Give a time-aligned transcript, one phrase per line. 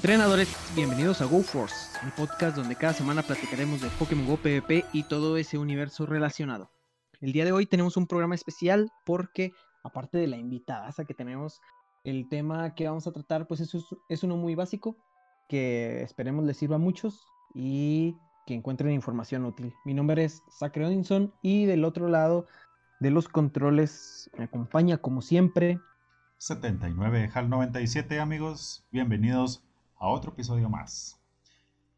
[0.00, 5.02] Entrenadores, bienvenidos a GoForce, el podcast donde cada semana platicaremos de Pokémon Go PvP y
[5.02, 6.70] todo ese universo relacionado.
[7.20, 9.52] El día de hoy tenemos un programa especial porque,
[9.84, 11.60] aparte de la invitada que tenemos,
[12.02, 13.76] el tema que vamos a tratar pues es,
[14.08, 14.96] es uno muy básico,
[15.50, 17.22] que esperemos les sirva a muchos
[17.54, 19.74] y que encuentren información útil.
[19.84, 22.46] Mi nombre es Sacre Odinson y del otro lado
[23.00, 25.78] de los controles me acompaña como siempre
[26.38, 29.62] 79 HAL 97 amigos, bienvenidos
[30.00, 31.20] a otro episodio más.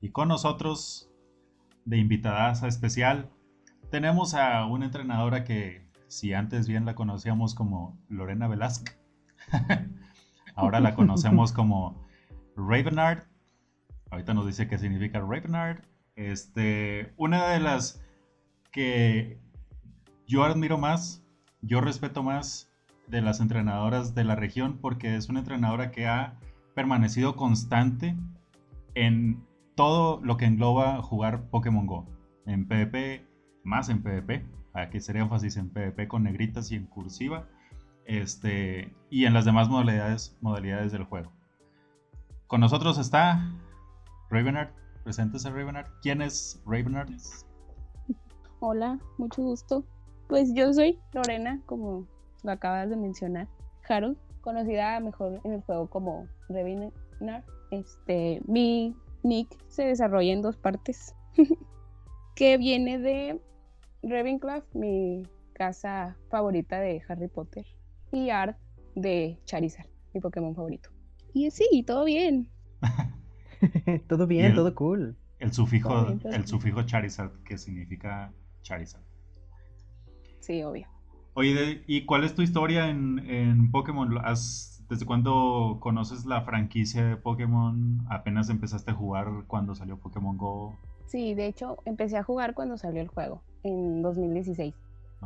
[0.01, 1.09] Y con nosotros,
[1.85, 3.31] de invitada especial,
[3.91, 8.93] tenemos a una entrenadora que, si antes bien la conocíamos como Lorena Velasco,
[10.55, 12.05] ahora la conocemos como
[12.57, 13.25] Ravenard.
[14.11, 15.85] Ahorita nos dice qué significa Ravenard.
[16.17, 18.05] Este, una de las
[18.73, 19.41] que
[20.27, 21.25] yo admiro más,
[21.61, 22.71] yo respeto más
[23.07, 26.39] de las entrenadoras de la región porque es una entrenadora que ha
[26.75, 28.17] permanecido constante
[28.95, 32.07] en todo lo que engloba jugar Pokémon Go.
[32.47, 33.27] En PvP,
[33.65, 37.47] más en PvP, aquí sería énfasis en PvP con negritas y en cursiva,
[38.05, 41.33] este, y en las demás modalidades, modalidades del juego.
[42.47, 43.51] Con nosotros está
[44.31, 44.71] Ravenard.
[45.05, 45.87] Preséntese, Ravenard.
[46.01, 47.11] ¿Quién es Ravenard?
[48.61, 49.85] Hola, mucho gusto.
[50.29, 52.07] Pues yo soy Lorena, como
[52.43, 53.49] lo acabas de mencionar.
[53.89, 56.93] Harold, conocida mejor en el juego como Revinar.
[57.71, 61.15] Este, mi nick se desarrolla en dos partes,
[62.37, 63.41] que viene de
[64.03, 65.23] Ravenclaw, mi
[65.55, 67.65] casa favorita de Harry Potter,
[68.11, 68.59] y Art
[68.95, 70.91] de Charizard, mi Pokémon favorito.
[71.33, 72.51] Y sí, todo bien.
[74.09, 75.17] todo bien, todo cool.
[75.39, 78.33] El sufijo, el sufijo Charizard, que significa
[78.63, 79.03] Charizard.
[80.41, 80.89] Sí, obvio.
[81.35, 84.11] Oye, ¿y cuál es tu historia en, en Pokémon?
[84.89, 88.05] ¿Desde cuándo conoces la franquicia de Pokémon?
[88.11, 90.77] ¿Apenas empezaste a jugar cuando salió Pokémon Go?
[91.07, 94.75] Sí, de hecho empecé a jugar cuando salió el juego, en 2016.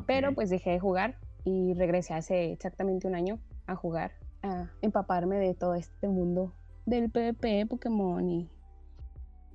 [0.06, 4.12] Pero pues dejé de jugar y regresé hace exactamente un año a jugar,
[4.42, 6.52] a empaparme de todo este mundo
[6.84, 8.48] del PvP, Pokémon y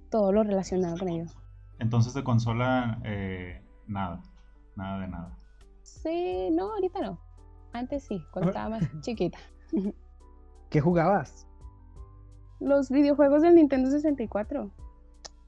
[0.10, 1.26] todo lo relacionado con ello.
[1.80, 4.22] Entonces de consola, eh, nada,
[4.76, 5.38] nada de nada.
[5.91, 7.19] Sí, no, ahorita no.
[7.74, 9.38] Antes sí, cuando estaba más chiquita.
[10.69, 11.47] ¿Qué jugabas?
[12.59, 14.72] Los videojuegos del Nintendo 64.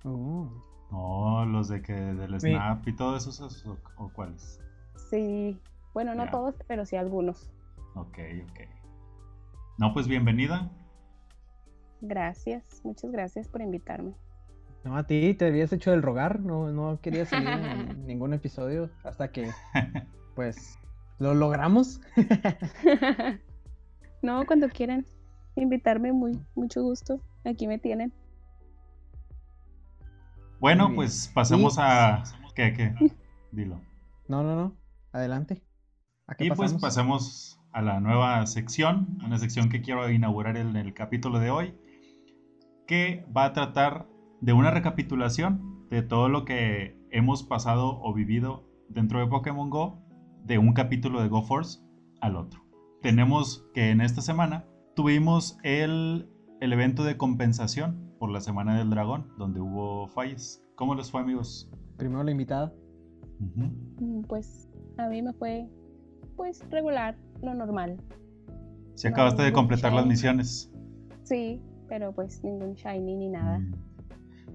[0.06, 0.50] Oh.
[0.92, 3.48] Oh, los de que del Snap y todo eso,
[3.98, 4.62] o, cuáles?
[5.10, 5.60] Sí,
[5.94, 7.52] bueno, no todos, pero sí algunos.
[7.96, 8.60] Ok, ok.
[9.80, 10.70] No, pues bienvenida.
[12.02, 14.14] Gracias, muchas gracias por invitarme.
[14.84, 18.92] No, a ti te habías hecho el rogar, no, no querías salir en ningún episodio
[19.04, 19.50] hasta que
[20.36, 20.80] pues
[21.20, 22.02] lo logramos.
[24.22, 25.06] no, cuando quieran
[25.56, 27.22] invitarme, muy, mucho gusto.
[27.46, 28.14] Aquí me tienen.
[30.60, 32.24] Bueno, pues pasemos a.
[32.56, 32.94] ¿Qué, qué?
[33.52, 33.82] Dilo.
[34.28, 34.78] No, no, no.
[35.12, 35.62] Adelante.
[36.40, 41.40] y pues pasemos a la nueva sección, una sección que quiero inaugurar en el capítulo
[41.40, 41.76] de hoy,
[42.88, 44.08] que va a tratar
[44.42, 50.03] de una recapitulación de todo lo que hemos pasado o vivido dentro de Pokémon Go
[50.46, 51.80] de un capítulo de GoForce
[52.22, 52.62] al otro.
[53.02, 54.66] Tenemos que en esta semana
[54.96, 56.30] tuvimos el,
[56.62, 60.62] el evento de compensación por la Semana del Dragón, donde hubo fallas.
[60.76, 61.70] ¿Cómo les fue, amigos?
[61.98, 62.74] Primero la invitada.
[63.40, 65.68] Mm, pues a mí me fue,
[66.36, 67.98] pues, regular, lo normal.
[68.96, 70.72] Si acabaste de completar las misiones.
[71.24, 73.60] Sí, pero pues ningún shiny ni nada.
[73.60, 73.74] Mm.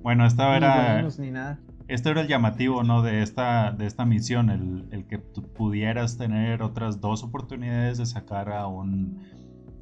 [0.02, 1.02] Bueno, esta era...
[1.18, 3.02] Ni nada esto era el llamativo, ¿no?
[3.02, 8.66] De esta, de esta misión, el, que pudieras tener otras dos oportunidades de sacar a
[8.66, 9.22] un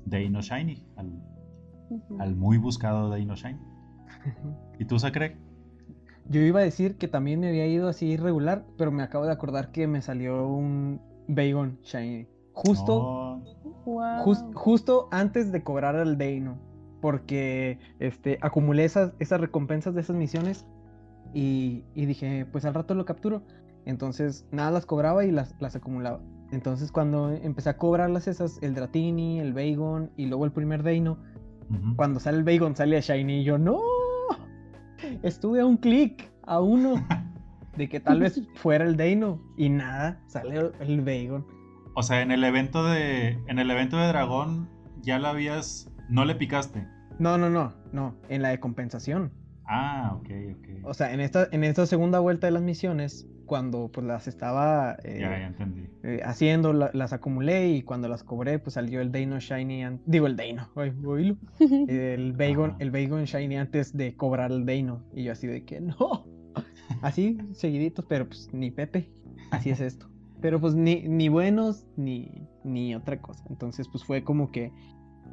[0.04, 0.84] Deino Shiny,
[2.18, 3.58] al, muy buscado Deino Shiny.
[4.78, 5.36] ¿Y tú, Sacre?
[6.28, 9.32] Yo iba a decir que también me había ido así irregular, pero me acabo de
[9.32, 12.28] acordar que me salió un Bagon Shiny.
[12.52, 13.42] Justo,
[14.54, 16.58] justo antes de cobrar al Deino.
[17.02, 20.66] Porque este, acumulé esas, esas recompensas de esas misiones
[21.38, 23.42] y, dije, pues al rato lo capturo.
[23.84, 26.20] Entonces, nada las cobraba y las, las acumulaba.
[26.50, 31.18] Entonces, cuando empecé a cobrarlas esas, el Dratini, el Bagon y luego el primer Deino,
[31.96, 33.80] cuando sale el Bagon sale a Shiny y yo, ¡no!
[35.22, 37.06] Estuve a un clic, a uno,
[37.76, 41.46] de que tal vez fuera el Deino y nada, sale el Bagon.
[41.94, 44.70] O sea, en el evento de, en el evento de Dragón,
[45.02, 46.86] ya la habías, no le picaste.
[47.18, 49.32] No, no, no, no, en la de compensación.
[49.66, 50.28] Ah, ok,
[50.58, 50.68] ok.
[50.84, 54.96] O sea, en esta, en esta segunda vuelta de las misiones, cuando pues las estaba
[55.04, 55.52] eh,
[56.02, 60.36] eh, haciendo, las acumulé y cuando las cobré pues salió el Dano Shiny, digo el
[60.36, 60.68] Dano,
[61.88, 65.80] el Bagon, el Bagon Shiny antes de cobrar el Dano y yo así de que
[65.80, 66.26] no,
[67.02, 69.08] así seguiditos, pero pues ni Pepe,
[69.50, 70.10] así es esto.
[70.40, 73.42] Pero pues ni, ni buenos ni, ni otra cosa.
[73.48, 74.70] Entonces pues fue como que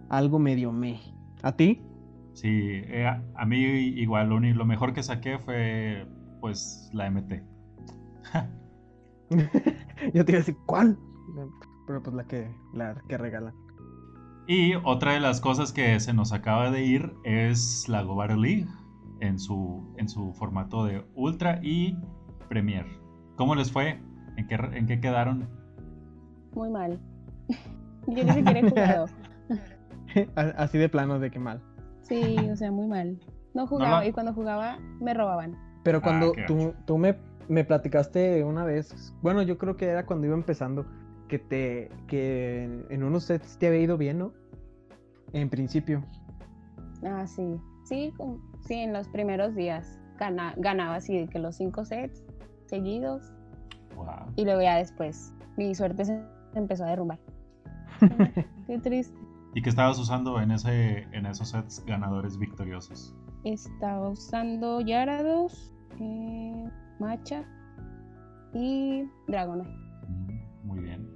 [0.10, 1.00] algo medio me.
[1.42, 1.82] ¿A ti?
[2.34, 6.08] Sí, eh, a mí igual lo, lo mejor que saqué fue
[6.42, 7.42] pues la MT.
[10.14, 10.98] Yo te iba a decir, ¿cuál?
[11.88, 13.54] Pero pues la que, la que regalan.
[14.48, 18.68] Y otra de las cosas que se nos acaba de ir es la Go League
[19.22, 21.98] en su, en su formato de Ultra y
[22.50, 22.86] Premier.
[23.38, 24.02] ¿Cómo les fue?
[24.36, 25.48] ¿En qué, en qué quedaron?
[26.54, 27.00] Muy mal.
[28.08, 29.06] Yo ni siquiera he jugado.
[30.58, 31.62] Así de plano de que mal.
[32.04, 33.20] Sí, o sea, muy mal.
[33.54, 35.58] No jugaba y cuando jugaba me robaban.
[35.84, 37.18] Pero cuando ah, tú, tú me,
[37.48, 40.86] me, platicaste una vez, bueno, yo creo que era cuando iba empezando,
[41.28, 44.34] que te que en unos sets te había ido bien, ¿no?
[45.34, 46.04] En principio.
[47.04, 47.60] Ah, sí.
[47.86, 48.14] Sí,
[48.62, 50.00] sí, en los primeros días
[50.58, 52.24] ganaba así que los cinco sets
[52.68, 53.34] seguidos.
[54.36, 56.24] Y luego ya después mi suerte se
[56.56, 57.20] empezó a derrumbar.
[58.68, 59.23] Qué triste.
[59.56, 63.16] ¿Y qué estabas usando en, ese, en esos sets ganadores victoriosos?
[63.44, 66.70] Estaba usando Yarados, eh,
[67.00, 67.46] Macha
[68.54, 69.70] y Dragonite.
[70.08, 71.08] Mm, muy bien.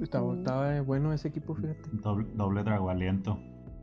[0.00, 1.82] Estaba, bueno ese equipo, fíjate.
[1.92, 3.38] Doble, doble Drago Aliento.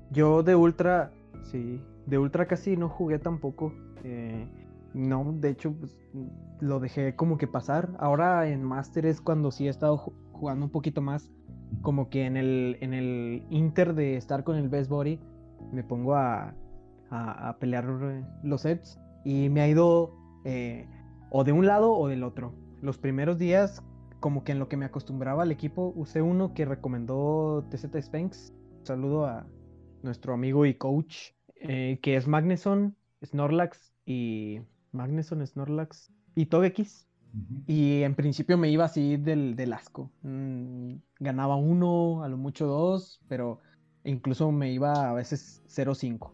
[0.09, 1.11] Yo de Ultra,
[1.43, 3.71] sí, de Ultra casi no jugué tampoco.
[4.03, 4.47] Eh,
[4.95, 5.95] no, de hecho, pues,
[6.61, 7.91] lo dejé como que pasar.
[7.99, 9.97] Ahora en Master es cuando sí he estado
[10.31, 11.29] jugando un poquito más
[11.81, 15.19] como que en el, en el inter de estar con el Best Body,
[15.71, 16.55] me pongo a,
[17.09, 17.85] a, pelear
[18.43, 20.87] los sets y me ha ido eh,
[21.29, 22.53] o de un lado o del otro.
[22.81, 23.83] Los primeros días,
[24.19, 28.53] como que en lo que me acostumbraba al equipo, usé uno que recomendó TZ Spanks.
[28.83, 29.47] Saludo a
[30.01, 34.61] nuestro amigo y coach, eh, que es Magneson, Snorlax y.
[34.91, 37.08] Magneson, Snorlax y Togekiss.
[37.67, 40.11] Y en principio me iba así del, del asco.
[40.23, 43.59] Mm, ganaba uno, a lo mucho dos, pero
[44.03, 46.31] incluso me iba a veces 0-5.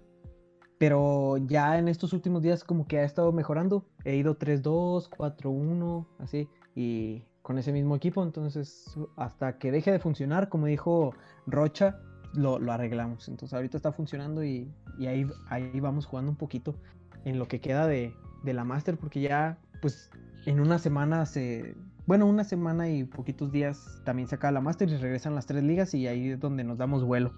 [0.78, 3.88] Pero ya en estos últimos días como que ha estado mejorando.
[4.04, 6.50] He ido 3-2, 4-1, así.
[6.76, 8.24] Y con ese mismo equipo.
[8.24, 11.14] Entonces hasta que deje de funcionar, como dijo
[11.46, 12.00] Rocha,
[12.34, 13.28] lo, lo arreglamos.
[13.28, 16.76] Entonces ahorita está funcionando y, y, ahí, ahí vamos jugando un poquito
[17.24, 18.14] en lo que queda de,
[18.44, 18.98] de la Master.
[18.98, 20.10] Porque ya pues
[20.46, 21.76] en una semana se.
[22.06, 25.64] Bueno, una semana y poquitos días también se acaba la Master y regresan las tres
[25.64, 27.34] ligas y ahí es donde nos damos vuelo.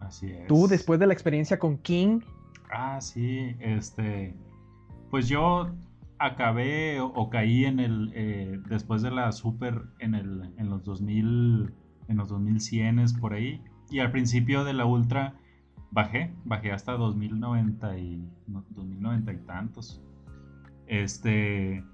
[0.00, 0.46] Así es.
[0.46, 2.20] Tú, después de la experiencia con King.
[2.70, 4.34] Ah, sí, este.
[5.10, 5.70] Pues yo
[6.18, 8.12] acabé o, caí en el.
[8.14, 11.72] Eh, después de la Super en, el, en los 2000.
[12.08, 13.62] En los 2100 por ahí.
[13.90, 15.34] Y al principio de la Ultra
[15.90, 16.32] bajé.
[16.44, 18.26] Bajé hasta 2090 y.
[18.46, 20.02] 2090 y tantos.
[20.86, 21.84] Este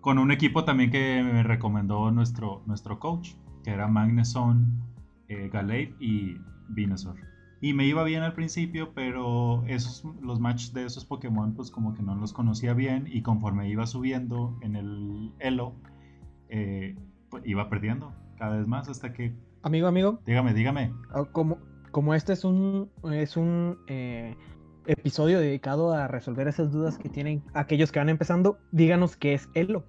[0.00, 3.32] con un equipo también que me recomendó nuestro, nuestro coach,
[3.64, 4.82] que era Magneson,
[5.28, 6.36] eh, Galate y
[6.68, 7.16] Venusaur.
[7.60, 11.94] Y me iba bien al principio, pero esos, los matches de esos Pokémon, pues como
[11.94, 15.74] que no los conocía bien y conforme iba subiendo en el Elo,
[16.48, 16.96] eh,
[17.30, 19.34] pues iba perdiendo cada vez más hasta que...
[19.62, 20.20] Amigo, amigo.
[20.24, 20.94] Dígame, dígame.
[21.12, 21.58] Ah, como,
[21.90, 24.36] como este es un, es un eh,
[24.88, 29.48] episodio dedicado a resolver esas dudas que tienen aquellos que van empezando, díganos qué es
[29.54, 29.84] Elo.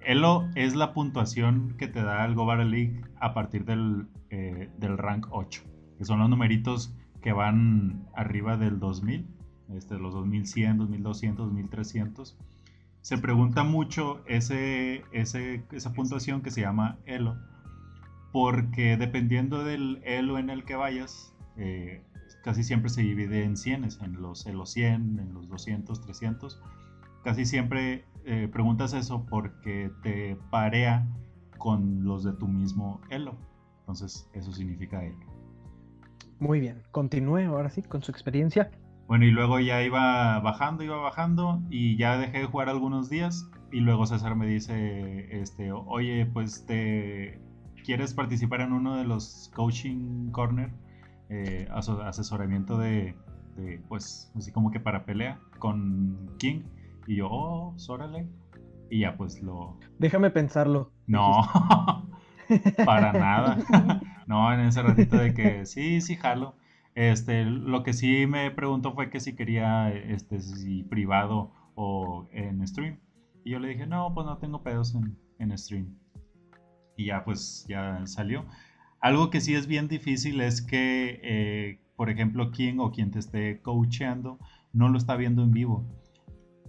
[0.00, 4.96] Elo es la puntuación que te da el Go League a partir del, eh, del
[4.96, 5.62] rank 8,
[5.98, 9.26] que son los numeritos que van arriba del 2000,
[9.74, 12.38] este, los 2100, 2200, 2300.
[13.00, 17.36] Se pregunta mucho ese, ese, esa puntuación que se llama Elo,
[18.32, 22.04] porque dependiendo del Elo en el que vayas, eh,
[22.46, 26.62] casi siempre se divide en 100, en los Elo 100, en los 200, 300.
[27.24, 31.04] Casi siempre eh, preguntas eso porque te parea
[31.58, 33.34] con los de tu mismo Elo.
[33.80, 35.26] Entonces, eso significa Elo.
[36.38, 38.70] Muy bien, continúe ahora sí con su experiencia.
[39.08, 43.50] Bueno, y luego ya iba bajando, iba bajando y ya dejé de jugar algunos días
[43.72, 47.40] y luego César me dice, este, oye, pues te
[47.84, 50.70] quieres participar en uno de los coaching corner
[51.28, 53.14] eh, asesoramiento de,
[53.88, 56.62] pues, así como que para pelea con King.
[57.06, 58.26] Y yo, oh, sórale.
[58.90, 59.78] Y ya pues lo...
[59.98, 60.92] Déjame pensarlo.
[61.06, 61.42] No,
[62.84, 63.58] para nada.
[64.26, 66.54] no, en ese ratito de que sí, sí, jalo.
[66.94, 72.66] Este, lo que sí me preguntó fue que si quería, este, si privado o en
[72.66, 72.98] stream.
[73.44, 75.98] Y yo le dije, no, pues no tengo pedos en, en stream.
[76.96, 78.46] Y ya pues ya salió.
[79.00, 83.18] Algo que sí es bien difícil es que, eh, por ejemplo, quien o quien te
[83.18, 84.38] esté coacheando
[84.72, 85.86] no lo está viendo en vivo.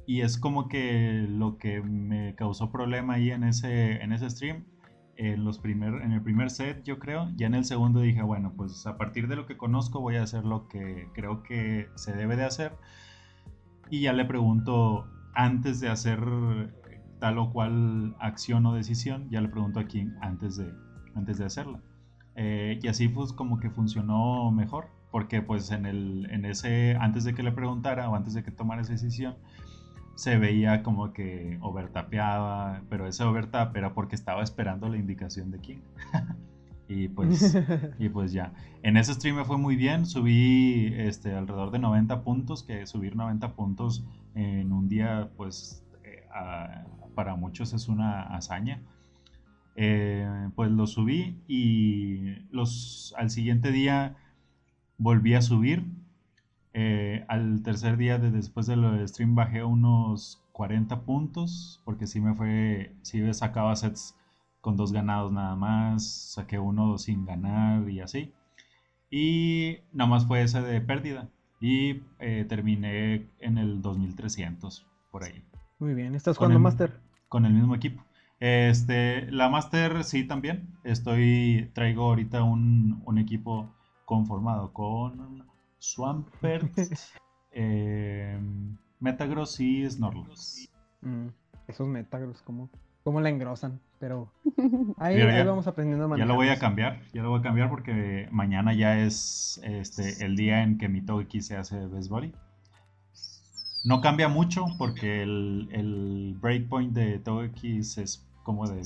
[0.05, 4.65] Y es como que lo que me causó problema ahí en ese, en ese stream,
[5.17, 8.53] en, los primer, en el primer set yo creo, ya en el segundo dije, bueno,
[8.55, 12.13] pues a partir de lo que conozco voy a hacer lo que creo que se
[12.13, 12.77] debe de hacer.
[13.89, 16.19] Y ya le pregunto, antes de hacer
[17.19, 20.71] tal o cual acción o decisión, ya le pregunto a quién antes de,
[21.15, 21.81] antes de hacerla.
[22.39, 27.23] Eh, y así pues como que funcionó mejor, porque pues en, el, en ese, antes
[27.23, 29.35] de que le preguntara o antes de que tomara esa decisión,
[30.13, 35.59] se veía como que overtapeaba, pero ese overtap era porque estaba esperando la indicación de
[35.59, 35.81] quién.
[36.87, 37.57] y pues
[37.99, 38.53] y pues ya.
[38.83, 43.15] En ese stream me fue muy bien, subí este alrededor de 90 puntos, que subir
[43.15, 46.23] 90 puntos en un día pues eh,
[47.15, 48.83] para muchos es una hazaña.
[49.79, 54.17] Eh, pues lo subí y los, al siguiente día
[54.97, 55.85] volví a subir.
[56.73, 62.33] Eh, al tercer día de, después del stream bajé unos 40 puntos porque sí me
[62.33, 64.15] fue, sí me sacaba sets
[64.61, 68.33] con dos ganados nada más, saqué uno sin ganar y así.
[69.11, 71.29] Y nada más fue ese de pérdida
[71.61, 75.43] y eh, terminé en el 2300 por ahí.
[75.79, 76.99] Muy bien, ¿estás jugando Master?
[77.29, 78.06] Con el mismo equipo.
[78.39, 80.77] Este, la Master sí también.
[80.83, 83.73] Estoy, traigo ahorita un, equipo
[84.05, 85.43] conformado con
[85.79, 86.71] Swampert,
[87.51, 88.39] eh,
[88.99, 90.69] Metagross y Snorlax.
[91.01, 91.27] Mm,
[91.67, 92.69] esos Metagross, ¿cómo,
[93.03, 93.79] cómo la engrosan?
[93.99, 94.31] Pero
[94.97, 98.27] ahí, vamos aprendiendo a Ya lo voy a cambiar, ya lo voy a cambiar porque
[98.31, 102.31] mañana ya es este, el día en que mi Togeki se hace Best Body.
[103.83, 108.81] No cambia mucho porque el, el breakpoint de Togeki es como de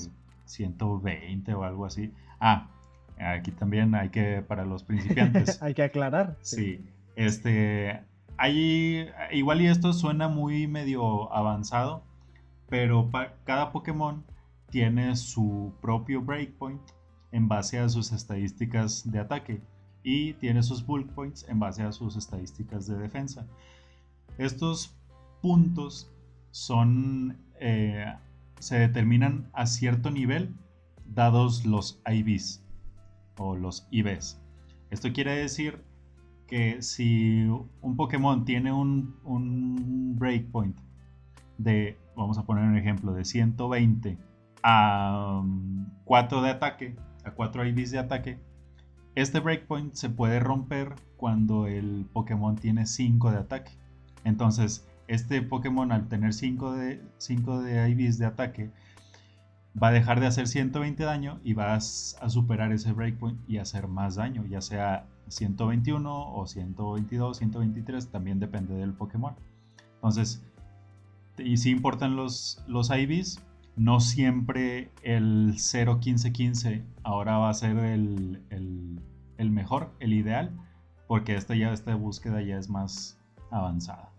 [0.46, 2.12] 120 o algo así.
[2.40, 2.68] Ah,
[3.16, 5.62] aquí también hay que, para los principiantes.
[5.62, 6.36] hay que aclarar.
[6.40, 8.02] Sí, este,
[9.30, 12.02] igual y esto suena muy medio avanzado,
[12.68, 13.08] pero
[13.44, 14.24] cada Pokémon
[14.68, 16.82] tiene su propio breakpoint
[17.30, 19.60] en base a sus estadísticas de ataque
[20.02, 23.46] y tiene sus bulk points en base a sus estadísticas de defensa.
[24.38, 24.96] Estos
[25.40, 26.10] puntos
[26.50, 28.12] son eh,
[28.62, 30.54] se determinan a cierto nivel
[31.04, 32.64] dados los IVs
[33.36, 34.40] o los IVs.
[34.90, 35.82] Esto quiere decir
[36.46, 37.42] que si
[37.80, 40.78] un Pokémon tiene un, un breakpoint
[41.58, 44.16] de, vamos a poner un ejemplo, de 120
[44.62, 45.42] a
[46.04, 48.38] 4 um, de ataque, a 4 IVs de ataque,
[49.16, 53.72] este breakpoint se puede romper cuando el Pokémon tiene 5 de ataque.
[54.22, 58.70] Entonces, este Pokémon al tener 5 de, 5 de IVs de ataque
[59.80, 63.88] va a dejar de hacer 120 daño y vas a superar ese breakpoint y hacer
[63.88, 69.34] más daño, ya sea 121 o 122, 123, también depende del Pokémon.
[69.94, 70.42] Entonces,
[71.38, 73.40] y si importan los, los IVs,
[73.76, 78.42] no siempre el 0, 15, 15 ahora va a ser el,
[79.38, 80.50] el mejor, el ideal,
[81.06, 83.18] porque esta, ya, esta búsqueda ya es más
[83.50, 84.11] avanzada.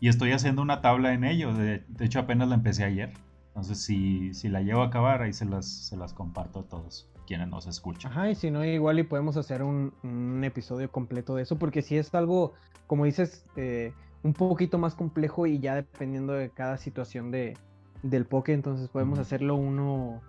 [0.00, 1.52] Y estoy haciendo una tabla en ello.
[1.54, 3.12] De, hecho, apenas la empecé ayer.
[3.48, 7.10] Entonces, si, si la llevo a acabar, ahí se las, se las comparto a todos
[7.26, 8.10] quienes nos escuchan.
[8.10, 11.96] Ajá, y si no, igual y podemos hacer un, episodio completo de eso, porque si
[11.96, 12.54] es algo,
[12.88, 13.92] como dices, eh,
[14.24, 17.56] un poquito más complejo y ya dependiendo de cada situación de,
[18.02, 20.20] del poke, entonces podemos hacerlo uno,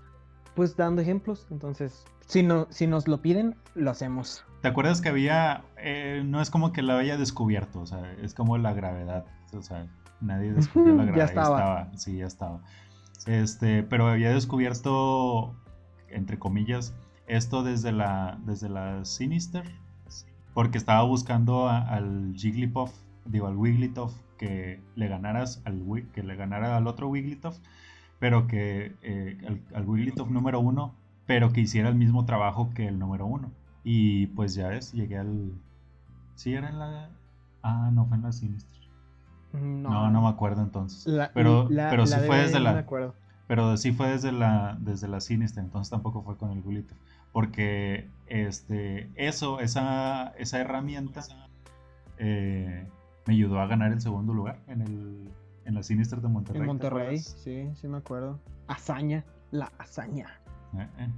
[0.54, 1.48] pues dando ejemplos.
[1.50, 4.46] Entonces, si, no, si nos lo piden, lo hacemos.
[4.62, 8.36] ¿Te acuerdas que había, eh, no es como que la haya descubierto, o sea, es
[8.36, 9.88] como la gravedad, o sea,
[10.20, 11.18] nadie descubrió la gravedad.
[11.18, 11.92] ya estaba.
[11.96, 12.62] Sí, ya estaba.
[13.26, 15.56] Este, pero había descubierto,
[16.10, 16.94] entre comillas,
[17.28, 19.64] esto desde la, desde la Sinister,
[20.54, 22.92] porque estaba buscando al Jigglypuff,
[23.26, 27.58] digo, al Wigglytuff, que le ganaras al, que le ganara al otro Wigglytuff,
[28.20, 30.94] pero que eh, al, al Wigglytuff número uno,
[31.26, 33.52] pero que hiciera el mismo trabajo que el número uno.
[33.84, 35.54] Y pues ya es, llegué al.
[36.36, 37.10] ¿Sí era en la.?
[37.64, 38.81] Ah, no, fue en la Sinister.
[39.54, 41.06] No, no, me acuerdo entonces.
[41.34, 42.86] pero pero sí fue desde la.
[43.48, 46.96] pero sí fue desde la, desde la Sinister, entonces tampoco fue con el Gulito.
[47.32, 51.22] Porque este, eso, esa, esa herramienta
[52.18, 52.88] eh,
[53.26, 55.32] me ayudó a ganar el segundo lugar en, el,
[55.66, 56.62] en la Sinister de Monterrey.
[56.62, 58.40] En Monterrey, sí, sí me acuerdo.
[58.68, 60.42] Hazaña, la hazaña.
[60.78, 61.10] Eh, eh.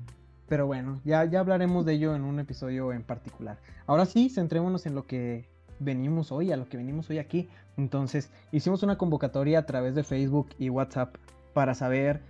[0.47, 3.57] Pero bueno, ya, ya hablaremos de ello en un episodio en particular.
[3.87, 5.49] Ahora sí, centrémonos en lo que
[5.83, 7.49] venimos hoy, a lo que venimos hoy aquí.
[7.77, 11.15] Entonces, hicimos una convocatoria a través de Facebook y WhatsApp
[11.53, 12.21] para saber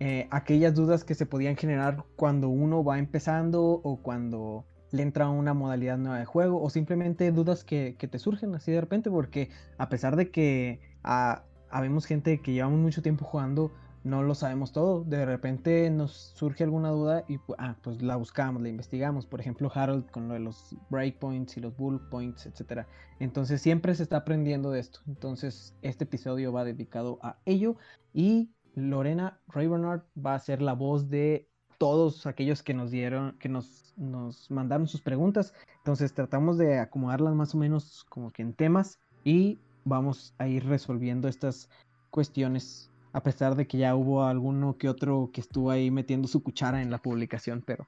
[0.00, 5.28] eh, aquellas dudas que se podían generar cuando uno va empezando o cuando le entra
[5.28, 9.50] una modalidad nueva de juego o simplemente dudas que, te surgen así de repente porque
[9.78, 13.72] a pesar de que ah, habemos gente que llevamos mucho tiempo jugando,
[14.04, 15.04] no lo sabemos todo.
[15.04, 19.26] De repente nos surge alguna duda y ah, pues la buscamos, la investigamos.
[19.26, 22.86] Por ejemplo, Harold con lo de los breakpoints y los bull points, etc.
[23.20, 25.00] Entonces siempre se está aprendiendo de esto.
[25.06, 27.76] Entonces este episodio va dedicado a ello.
[28.12, 33.48] Y Lorena Raybernard va a ser la voz de todos aquellos que nos dieron, que
[33.48, 35.54] nos, nos mandaron sus preguntas.
[35.78, 40.64] Entonces tratamos de acomodarlas más o menos como que en temas y vamos a ir
[40.64, 41.68] resolviendo estas
[42.10, 46.42] cuestiones a pesar de que ya hubo alguno que otro que estuvo ahí metiendo su
[46.42, 47.86] cuchara en la publicación, pero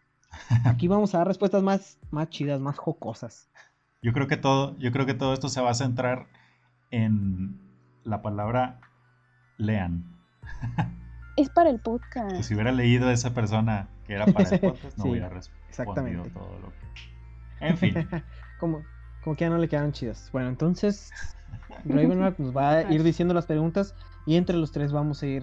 [0.65, 3.49] aquí vamos a dar respuestas más, más chidas, más jocosas.
[4.03, 6.27] Yo creo que todo, yo creo que todo esto se va a centrar
[6.91, 7.59] en
[8.05, 8.81] la palabra
[9.57, 10.05] lean.
[11.37, 12.43] Es para el podcast.
[12.43, 16.31] si hubiera leído a esa persona que era para el podcast, no hubiera respondido exactamente.
[16.31, 17.67] todo lo que.
[17.67, 18.09] En fin.
[18.61, 18.83] como,
[19.25, 20.31] como que ya no le quedaron chidas.
[20.33, 21.11] Bueno, entonces
[21.85, 25.43] Ravenlock nos va a ir diciendo las preguntas y entre los tres vamos a ir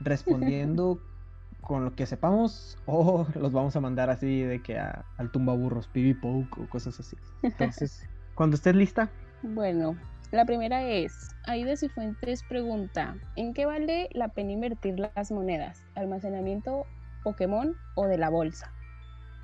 [0.00, 1.00] respondiendo
[1.60, 6.14] con lo que sepamos o los vamos a mandar así de que al tumbaburros, pibi
[6.14, 7.16] poke o cosas así.
[7.42, 9.10] Entonces, cuando estés lista.
[9.42, 9.96] Bueno,
[10.30, 15.84] la primera es, Aida Cifuentes pregunta, ¿en qué vale la pena invertir las monedas?
[15.94, 16.86] ¿Almacenamiento
[17.22, 18.72] Pokémon o de la bolsa?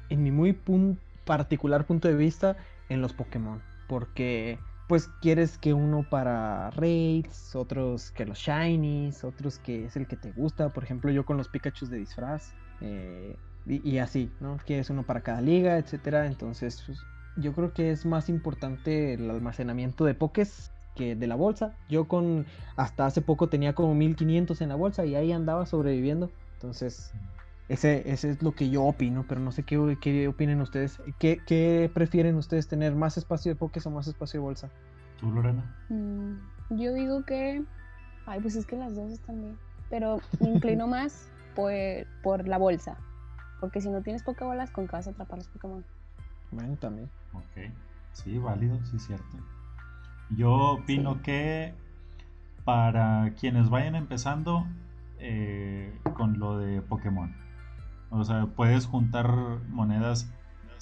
[0.08, 0.58] En mi muy
[1.25, 2.56] particular punto de vista,
[2.88, 4.58] en los Pokémon, porque
[4.90, 10.16] pues quieres que uno para raids, otros que los shinies, otros que es el que
[10.16, 14.56] te gusta, por ejemplo yo con los Pikachu de disfraz, eh, y, así, ¿no?
[14.66, 16.99] Quieres uno para cada liga, etcétera, entonces pues,
[17.37, 21.76] yo creo que es más importante el almacenamiento de pokés que de la bolsa.
[21.88, 22.44] Yo con
[22.75, 27.12] hasta hace poco tenía como 1500 en la bolsa y ahí andaba sobreviviendo, entonces
[27.70, 31.00] ese, ese, es lo que yo opino, pero no sé qué, qué opinen ustedes.
[31.20, 32.96] ¿Qué, ¿Qué, prefieren ustedes tener?
[32.96, 34.70] ¿Más espacio de pokés o más espacio de bolsa?
[35.20, 35.62] ¿Tú, Lorena?
[35.88, 36.35] Mm,
[36.70, 37.62] yo digo que.
[38.26, 39.56] Ay, pues es que las dos están bien.
[39.88, 41.72] Pero me inclino más por,
[42.24, 42.98] por la bolsa.
[43.61, 45.85] Porque si no tienes bolas, con qué vas a atrapar los Pokémon.
[46.50, 47.09] Bueno, también.
[47.33, 47.70] Ok.
[48.14, 49.37] Sí, válido, sí, cierto.
[50.30, 51.72] Yo opino que
[52.64, 54.66] para quienes vayan empezando
[55.20, 57.33] eh, con lo de Pokémon
[58.11, 59.33] o sea, puedes juntar
[59.68, 60.33] monedas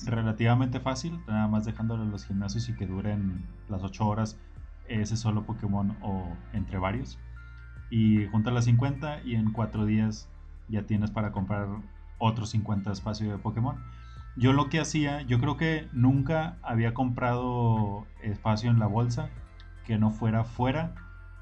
[0.04, 4.38] relativamente fácil, nada más dejándole los gimnasios y que duren las 8 horas
[4.86, 7.18] ese solo Pokémon o entre varios.
[7.90, 10.28] Y juntas las 50 y en 4 días
[10.68, 11.68] ya tienes para comprar
[12.18, 13.76] otros 50 espacios de Pokémon.
[14.36, 19.30] Yo lo que hacía, yo creo que nunca había comprado espacio en la bolsa
[19.84, 20.94] que no fuera fuera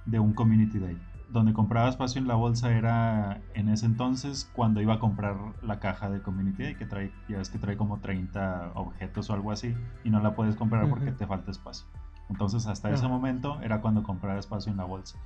[0.07, 4.81] de un Community Day donde compraba espacio en la bolsa era en ese entonces cuando
[4.81, 8.73] iba a comprar la caja de Community que trae, ya ves que trae como 30
[8.75, 11.87] objetos o algo así y no la puedes comprar porque te falta espacio.
[12.29, 15.19] Entonces hasta ese momento era cuando compraba espacio en la bolsa.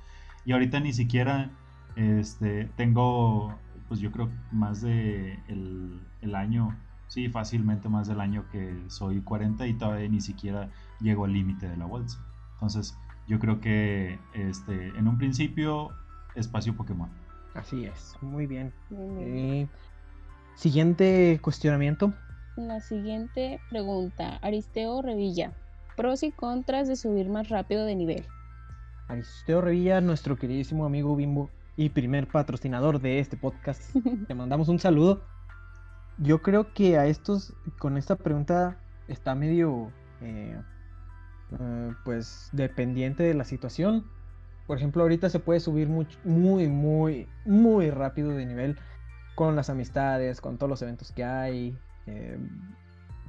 [0.45, 1.51] Y ahorita ni siquiera
[1.95, 3.55] este, tengo,
[3.87, 6.75] pues yo creo más de el, el año,
[7.07, 11.67] sí, fácilmente más del año que soy 40 y todavía ni siquiera llego al límite
[11.67, 12.19] de la bolsa.
[12.53, 12.97] Entonces
[13.31, 15.91] yo creo que este, en un principio,
[16.35, 17.09] espacio Pokémon.
[17.53, 18.73] Así es, muy bien.
[18.91, 19.67] Eh,
[20.55, 22.13] siguiente cuestionamiento.
[22.57, 25.53] La siguiente pregunta, Aristeo Revilla.
[25.95, 28.25] Pros y contras de subir más rápido de nivel.
[29.07, 33.81] Aristeo Revilla, nuestro queridísimo amigo Bimbo y primer patrocinador de este podcast.
[34.27, 35.21] Te mandamos un saludo.
[36.17, 38.75] Yo creo que a estos, con esta pregunta,
[39.07, 39.89] está medio
[40.19, 40.61] eh,
[41.59, 44.05] eh, pues dependiente de la situación.
[44.67, 48.77] Por ejemplo, ahorita se puede subir muy, muy, muy, muy rápido de nivel
[49.35, 52.37] con las amistades, con todos los eventos que hay, eh,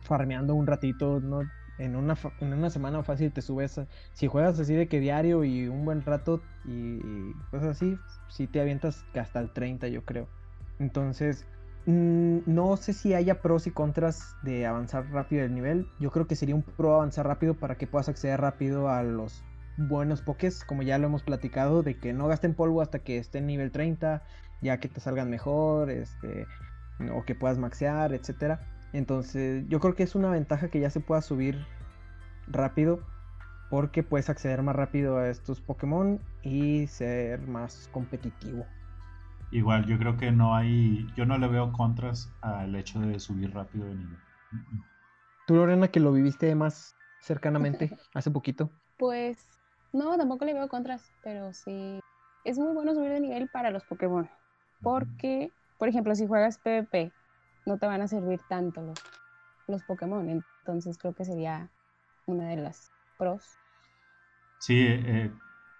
[0.02, 1.40] farmeando un ratito, ¿no?
[1.78, 3.80] En una, en una semana fácil te subes,
[4.12, 7.96] si juegas así de que diario y un buen rato y, y cosas así,
[8.28, 10.28] si te avientas hasta el 30 yo creo.
[10.78, 11.46] Entonces,
[11.87, 15.88] Mm, no sé si haya pros y contras de avanzar rápido el nivel.
[15.99, 19.45] Yo creo que sería un pro avanzar rápido para que puedas acceder rápido a los
[19.77, 23.38] buenos pokés, como ya lo hemos platicado, de que no gasten polvo hasta que esté
[23.38, 24.23] en nivel 30,
[24.61, 26.47] ya que te salgan mejor, este,
[27.12, 28.61] o que puedas maxear, etcétera.
[28.92, 31.66] Entonces, yo creo que es una ventaja que ya se pueda subir
[32.47, 33.01] rápido,
[33.71, 38.66] porque puedes acceder más rápido a estos Pokémon y ser más competitivo.
[39.53, 43.55] Igual, yo creo que no hay, yo no le veo contras al hecho de subir
[43.55, 44.21] rápido de nivel.
[45.45, 48.73] ¿Tú, Lorena, que lo viviste más cercanamente hace poquito?
[48.97, 49.59] Pues
[49.93, 52.01] no, tampoco le veo contras, pero sí.
[52.45, 54.29] Es muy bueno subir de nivel para los Pokémon.
[54.83, 57.15] porque, por ejemplo, si juegas PvP,
[57.67, 59.07] no te van a servir tanto los,
[59.69, 60.29] los Pokémon.
[60.31, 61.73] Entonces creo que sería
[62.27, 63.61] una de las pros.
[64.59, 65.33] Sí, eh,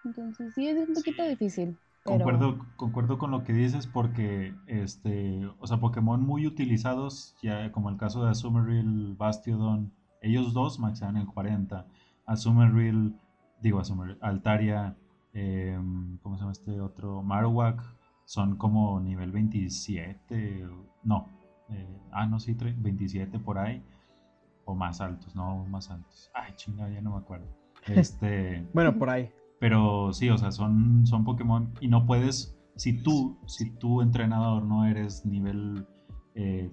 [0.05, 1.79] entonces sí es un poquito difícil.
[2.05, 7.91] Concuerdo, concuerdo con lo que dices porque, este, o sea, Pokémon muy utilizados, ya como
[7.91, 11.87] el caso de Azumarill, Bastiodon, ellos dos maxean en 40.
[12.27, 13.15] Azumarill,
[13.61, 14.97] digo Azumarill, Altaria,
[15.33, 17.23] em, ¿cómo se llama este otro?
[17.23, 17.81] Marowak,
[18.25, 20.69] son como nivel 27,
[21.05, 21.29] no,
[21.69, 23.81] eh, ah, no, sí, 27 por ahí,
[24.65, 26.33] o más altos, no, más altos.
[26.35, 27.47] Ay, chinga, ya no me acuerdo.
[27.87, 28.65] Este...
[28.73, 29.31] bueno, por ahí.
[29.63, 34.65] Pero sí, o sea, son, son Pokémon y no puedes, si tú, si tú entrenador
[34.65, 35.87] no eres nivel
[36.35, 36.69] eh,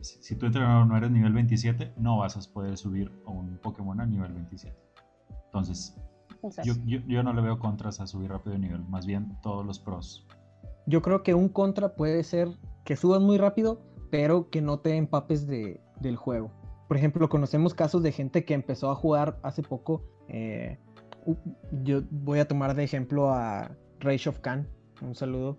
[0.00, 4.00] si, tu entrenador no eres nivel 27, no vas a poder subir a un Pokémon
[4.00, 4.74] a nivel 27.
[5.44, 5.94] Entonces,
[6.64, 6.72] yo,
[7.06, 10.26] yo, no le veo contras a subir rápido de nivel, más bien todos los pros.
[10.86, 12.48] Yo creo que un contra puede ser
[12.86, 16.50] que subas muy rápido, pero que no te empapes de, del juego.
[16.88, 20.78] Por ejemplo, conocemos casos de gente que empezó a jugar hace poco eh,
[21.84, 24.66] yo voy a tomar de ejemplo a Rage of Khan,
[25.02, 25.58] un saludo,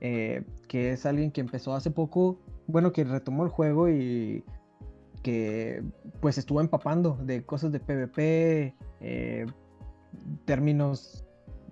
[0.00, 4.44] eh, que es alguien que empezó hace poco, bueno, que retomó el juego y
[5.22, 5.82] que
[6.20, 9.46] pues estuvo empapando de cosas de PvP, eh,
[10.44, 11.24] términos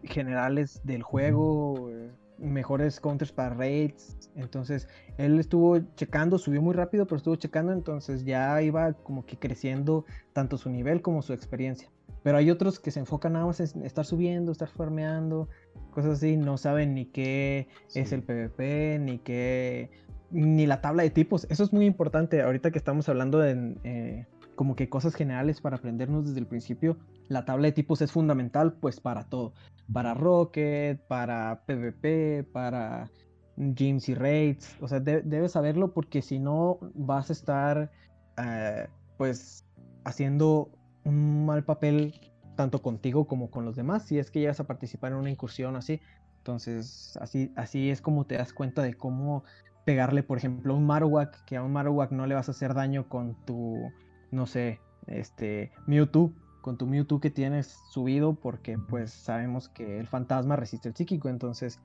[0.03, 1.91] generales del juego,
[2.39, 4.31] mejores counters para raids.
[4.35, 9.39] Entonces él estuvo checando, subió muy rápido, pero estuvo checando, entonces ya iba como que
[9.39, 11.91] creciendo tanto su nivel como su experiencia.
[12.23, 15.49] Pero hay otros que se enfocan nada más en estar subiendo, estar farmeando,
[15.91, 19.91] cosas así, no saben ni qué es el PvP, ni qué,
[20.31, 21.47] ni la tabla de tipos.
[21.51, 22.43] Eso es muy importante.
[22.43, 26.99] Ahorita que estamos hablando de eh, como que cosas generales para aprendernos desde el principio,
[27.29, 29.53] la tabla de tipos es fundamental pues para todo.
[29.93, 33.11] Para Rocket, para PvP, para
[33.57, 34.77] gyms y raids.
[34.81, 37.91] O sea, debes saberlo porque si no vas a estar
[38.37, 39.65] eh, pues
[40.05, 40.71] haciendo
[41.09, 42.15] un mal papel
[42.57, 45.77] tanto contigo como con los demás si es que llegas a participar en una incursión
[45.77, 46.01] así.
[46.39, 49.45] Entonces, así, así es como te das cuenta de cómo
[49.85, 52.75] pegarle, por ejemplo, a un Marowak, que a un Marowak no le vas a hacer
[52.75, 53.91] daño con tu,
[54.31, 60.07] no sé, este, Mewtwo, con tu Mewtwo que tienes subido, porque pues sabemos que el
[60.07, 61.81] fantasma resiste el psíquico, entonces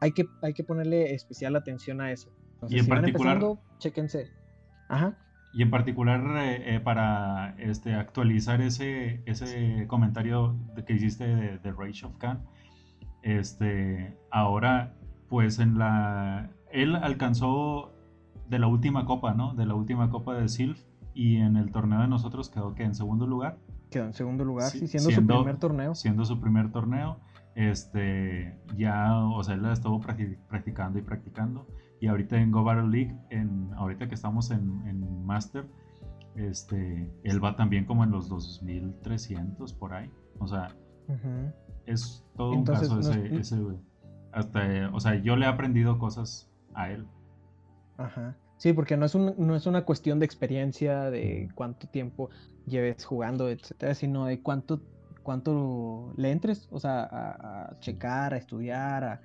[0.00, 2.30] hay que, hay que ponerle especial atención a eso.
[2.68, 3.40] y en particular,
[3.78, 4.30] chéquense.
[4.88, 5.16] Ajá.
[5.52, 10.56] Y en particular eh, eh, para este, actualizar ese, ese comentario
[10.86, 12.44] que hiciste de, de, Rage of Khan,
[13.22, 14.94] este, ahora
[15.28, 16.50] pues en la...
[16.70, 17.94] Él alcanzó
[18.48, 19.54] de la última copa, ¿no?
[19.54, 20.80] De la última copa de Sylph
[21.14, 23.58] y en el torneo de nosotros quedó que en segundo lugar.
[23.90, 25.94] Quedó en segundo lugar, sí, siendo, su primer torneo.
[25.94, 27.20] Siendo su primer torneo,
[27.54, 31.66] este, ya, o sea, él estuvo practicando y practicando
[32.00, 35.66] y ahorita en Go Battle League, en, ahorita que estamos en, en Master,
[36.36, 40.10] este, él va también como en los 2300 por ahí.
[40.38, 40.68] O sea,
[41.86, 43.56] es todo un caso ese, ese,
[44.32, 47.06] hasta, o sea, yo le he aprendido cosas a él.
[47.96, 48.36] Ajá.
[48.58, 52.30] Sí, porque no es, un, no es una cuestión de experiencia, de cuánto tiempo
[52.66, 54.82] lleves jugando, etcétera, sino de cuánto,
[55.22, 59.20] cuánto le entres, o sea, a, a checar, a estudiar, a,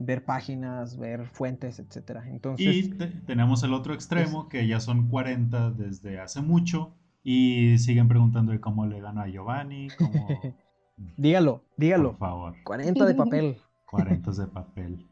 [0.00, 2.24] ver páginas, ver fuentes, etcétera.
[2.28, 2.88] Entonces, y
[3.26, 8.60] tenemos el otro extremo, que ya son 40 desde hace mucho, y siguen preguntando de
[8.60, 10.26] cómo le gana a Giovanni, cómo...
[11.16, 12.10] dígalo, dígalo.
[12.12, 12.54] Por favor.
[12.64, 13.56] 40 de papel.
[13.86, 15.06] 40 de papel.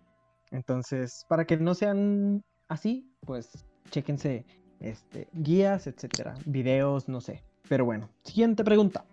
[0.50, 4.46] Entonces, para que no sean así, pues chéquense
[4.80, 7.42] este, guías, etcétera, videos, no sé.
[7.68, 9.04] Pero bueno, siguiente pregunta.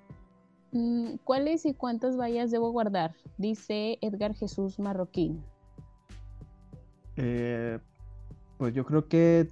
[0.72, 3.14] Mm, ¿Cuáles y cuántas vallas debo guardar?
[3.38, 5.44] Dice Edgar Jesús Marroquín.
[7.18, 7.80] Eh,
[8.58, 9.48] pues yo creo que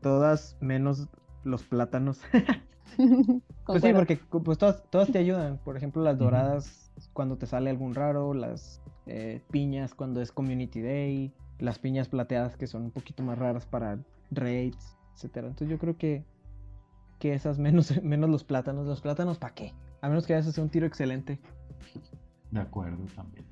[0.00, 1.08] todas menos
[1.44, 2.20] los plátanos.
[3.66, 5.58] pues sí, porque pues todas, todas te ayudan.
[5.58, 10.80] Por ejemplo, las doradas cuando te sale algún raro, las eh, piñas cuando es Community
[10.80, 13.98] Day, las piñas plateadas que son un poquito más raras para
[14.30, 15.48] raids, etcétera.
[15.48, 16.24] Entonces yo creo que,
[17.18, 18.86] que esas menos, menos los plátanos.
[18.86, 19.72] Los plátanos, ¿para qué?
[20.00, 21.40] A menos que hayas un tiro excelente.
[22.50, 23.44] De acuerdo, también.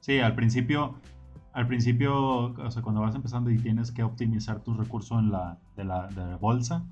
[0.00, 0.94] Sí, al principio
[1.58, 5.58] al principio, o sea, cuando vas empezando y tienes que optimizar tu recurso en la,
[5.76, 6.86] de, la, bolsa,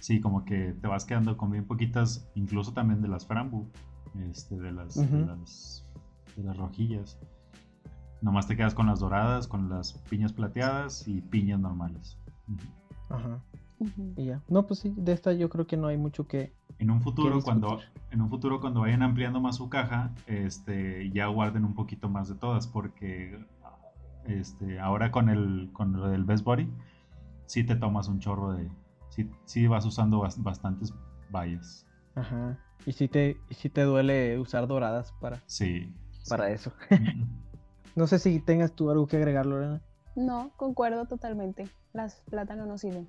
[0.00, 3.68] sí, como que te vas quedando con bien poquitas, incluso también de las frambu,
[4.28, 7.16] este, de, las, de, las, rojillas.
[8.20, 12.18] Nomás te quedas con las doradas, con las piñas plateadas y piñas normales.
[13.10, 13.40] Ajá.
[14.16, 14.42] Y ya.
[14.48, 16.52] No, pues sí, de esta yo creo que no hay mucho que.
[16.80, 17.78] En un futuro, cuando,
[18.10, 22.28] en un futuro cuando vayan ampliando más su caja, este, ya guarden un poquito más
[22.28, 23.38] de todas, porque
[24.28, 26.70] este, ahora con el con lo del Best Body,
[27.46, 28.70] sí te tomas un chorro de.
[29.08, 30.94] Sí, sí vas usando bastantes
[31.30, 31.86] vallas.
[32.14, 32.58] Ajá.
[32.86, 35.42] Y si te, si te duele usar doradas para.
[35.46, 35.92] Sí.
[36.28, 36.72] Para eso.
[37.96, 39.80] no sé si tengas tú algo que agregar, Lorena.
[40.14, 41.68] No, concuerdo totalmente.
[41.92, 43.08] Las plátanos no sirven.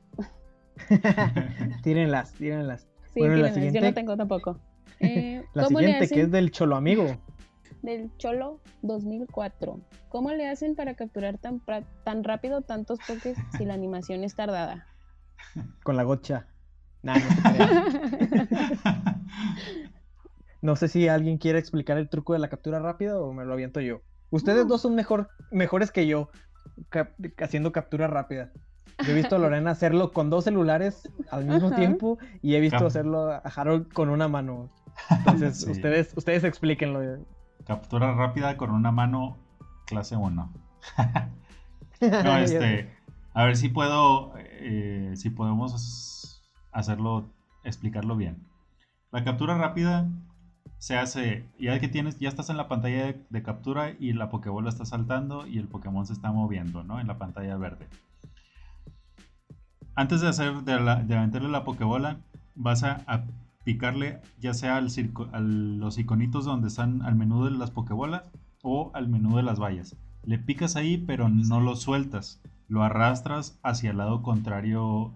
[1.84, 2.88] tírenlas, tírenlas.
[3.14, 3.80] Sí, bueno, la siguiente...
[3.80, 4.60] yo no tengo tampoco.
[5.02, 7.06] Eh, la siguiente, que es del Cholo Amigo.
[7.82, 9.80] Del Cholo 2004.
[10.10, 11.62] ¿Cómo le hacen para capturar tan,
[12.04, 14.88] tan rápido tantos toques si la animación es tardada?
[15.84, 16.48] Con la gocha.
[17.02, 17.14] no,
[20.62, 23.54] no sé si alguien quiere explicar el truco de la captura rápida o me lo
[23.54, 24.02] aviento yo.
[24.32, 26.30] Ustedes dos son mejor, mejores que yo
[27.38, 28.52] haciendo captura rápida.
[29.06, 32.86] Yo he visto a Lorena hacerlo con dos celulares al mismo tiempo y he visto
[32.86, 34.70] hacerlo a Harold con una mano.
[35.10, 37.02] Entonces, ustedes, ustedes explíquenlo.
[37.70, 39.38] Captura rápida con una mano,
[39.86, 40.52] clase 1.
[42.02, 42.92] no, este,
[43.36, 47.30] a ver si puedo, eh, si podemos hacerlo,
[47.64, 48.44] explicarlo bien.
[49.12, 50.10] La captura rápida
[50.80, 54.70] se hace, ya que tienes, ya estás en la pantalla de, captura y la Pokébola
[54.70, 57.00] está saltando y el Pokémon se está moviendo, ¿no?
[57.00, 57.88] En la pantalla verde.
[59.94, 62.18] Antes de hacer, de, la, de aventarle la Pokébola,
[62.56, 63.26] vas a,
[63.64, 64.88] picarle ya sea al
[65.32, 68.24] a los iconitos donde están al menú de las Pokébolas
[68.64, 69.96] o al menú de las vallas.
[70.24, 72.42] Le picas ahí, pero no lo sueltas.
[72.68, 75.14] Lo arrastras hacia el lado contrario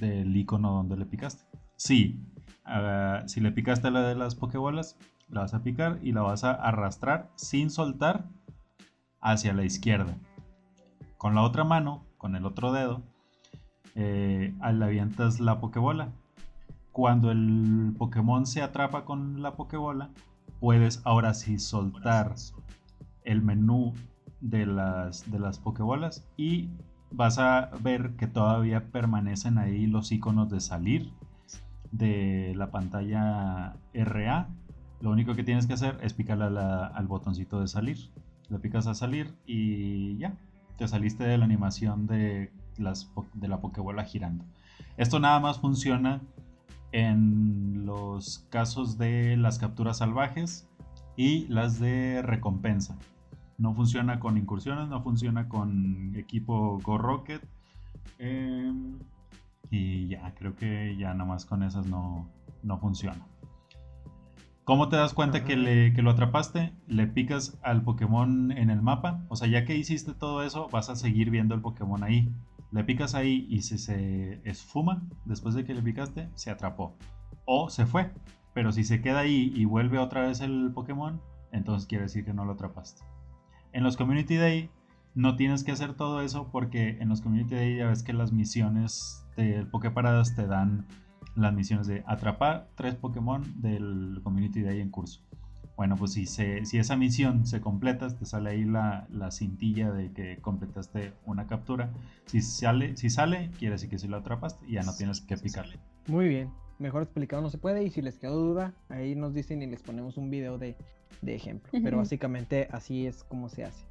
[0.00, 1.44] del icono donde le picaste.
[1.76, 2.20] Sí,
[2.66, 4.96] uh, si le picaste a la de las Pokébolas,
[5.28, 8.28] la vas a picar y la vas a arrastrar sin soltar
[9.20, 10.16] hacia la izquierda.
[11.18, 13.02] Con la otra mano, con el otro dedo,
[13.94, 16.12] eh, le avientas la Pokébola.
[16.94, 20.10] Cuando el Pokémon se atrapa con la Pokébola,
[20.60, 22.36] puedes ahora sí soltar
[23.24, 23.94] el menú
[24.40, 26.68] de las, de las Pokébolas y
[27.10, 31.10] vas a ver que todavía permanecen ahí los iconos de salir
[31.90, 34.46] de la pantalla RA.
[35.00, 37.98] Lo único que tienes que hacer es picarle al botoncito de salir.
[38.48, 40.36] Le picas a salir y ya,
[40.78, 44.44] te saliste de la animación de las, de la Pokébola girando.
[44.96, 46.20] Esto nada más funciona
[46.94, 50.68] en los casos de las capturas salvajes
[51.16, 52.96] y las de recompensa.
[53.58, 57.42] No funciona con incursiones, no funciona con equipo Go Rocket.
[58.20, 59.00] Em,
[59.70, 62.28] y ya, creo que ya nada más con esas no,
[62.62, 63.26] no funciona.
[64.62, 66.72] ¿Cómo te das cuenta que, le, que, lo atrapaste?
[66.86, 69.24] Le picas al Pokémon en el mapa.
[69.28, 72.32] O sea, ya que hiciste todo eso, vas a seguir viendo el Pokémon ahí.
[72.74, 76.96] Le picas ahí y si se esfuma después de que le picaste, se atrapó.
[77.44, 78.10] O se fue.
[78.52, 81.20] Pero si se queda ahí y vuelve otra vez el Pokémon,
[81.52, 83.04] entonces quiere decir que no lo atrapaste.
[83.72, 84.70] En los Community Day
[85.14, 88.32] no tienes que hacer todo eso porque en los Community Day ya ves que las
[88.32, 90.88] misiones del Poképaradas te dan
[91.36, 95.20] las misiones de atrapar tres Pokémon del Community Day en curso.
[95.76, 100.38] Bueno, pues si, si esa misión se completa, te sale ahí la, cintilla de que
[100.40, 101.90] completaste una captura.
[102.26, 105.36] Si sale, si sale, quiere decir que si lo atrapaste y ya no tienes que
[105.36, 105.80] picarle.
[106.06, 109.62] Muy bien, mejor explicado no se puede y si les quedó duda, ahí nos dicen
[109.62, 110.76] y les ponemos un video de,
[111.26, 111.72] ejemplo.
[111.82, 113.84] Pero básicamente así es como se hace.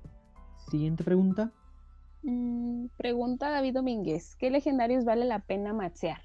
[0.70, 1.52] Siguiente pregunta.
[2.22, 6.22] Mm, pregunta David Domínguez, ¿qué legendarios vale la pena maxear?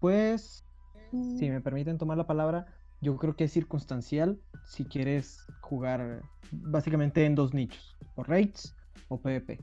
[0.00, 0.64] Pues,
[1.10, 1.52] si mm.
[1.52, 2.66] me permiten tomar la palabra,
[3.04, 8.74] yo creo que es circunstancial si quieres jugar básicamente en dos nichos, o raids
[9.08, 9.60] o PvP.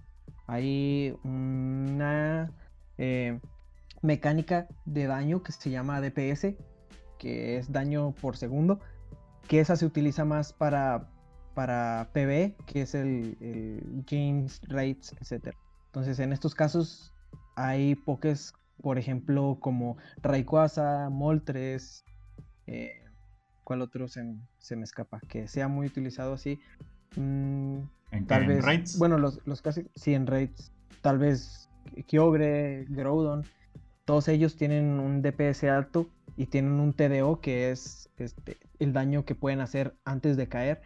[0.47, 2.51] Hay una
[2.97, 3.39] eh,
[4.01, 6.55] mecánica de daño que se llama DPS,
[7.17, 8.79] que es daño por segundo,
[9.47, 11.09] que esa se utiliza más para,
[11.55, 14.05] para PvE, que es el, el
[14.67, 15.55] Raids, etc.
[15.87, 17.11] Entonces en estos casos
[17.55, 22.05] hay pokés, por ejemplo, como Rayquaza, Moltres,
[22.67, 23.00] eh,
[23.63, 25.19] ¿Cuál otro se, me escapa?
[25.27, 26.59] Que sea muy utilizado así.
[27.15, 27.79] Mm,
[28.11, 28.63] ¿En tal vez.
[28.63, 28.97] raids?
[28.97, 29.87] Bueno, los, los casi.
[29.95, 30.71] Sí, en raids.
[31.01, 31.69] Tal vez
[32.07, 33.45] Kyogre, Groudon.
[34.05, 39.25] Todos ellos tienen un DPS alto y tienen un TDO que es este, el daño
[39.25, 40.81] que pueden hacer antes de caer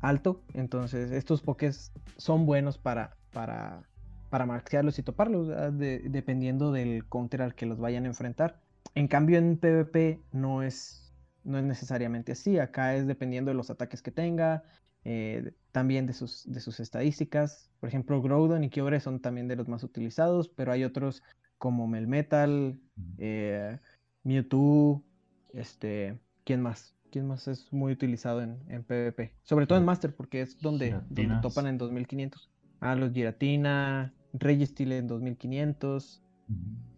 [0.00, 0.42] alto.
[0.54, 3.82] Entonces, estos pokés son buenos para, para,
[4.30, 4.62] para
[4.96, 5.48] y toparlos,
[5.78, 8.60] dependiendo del counter al que los vayan a enfrentar.
[8.94, 11.03] En cambio, en PvP no es
[11.44, 12.58] no es necesariamente así.
[12.58, 14.64] Acá es dependiendo de los ataques que tenga,
[15.04, 17.70] eh, también de sus, de sus estadísticas.
[17.80, 21.22] Por ejemplo, Groudon y Kyogre son también de los más utilizados, pero hay otros
[21.58, 22.80] como Melmetal,
[23.18, 23.78] eh,
[24.22, 25.04] Mewtwo,
[25.52, 26.96] este, ¿quién más?
[27.10, 29.34] ¿Quién más es muy utilizado en, PvP?
[29.44, 32.50] Sobre todo en Master, porque es donde, donde topan en 2500.
[32.80, 36.23] a los Giratina, Registeel en 2500.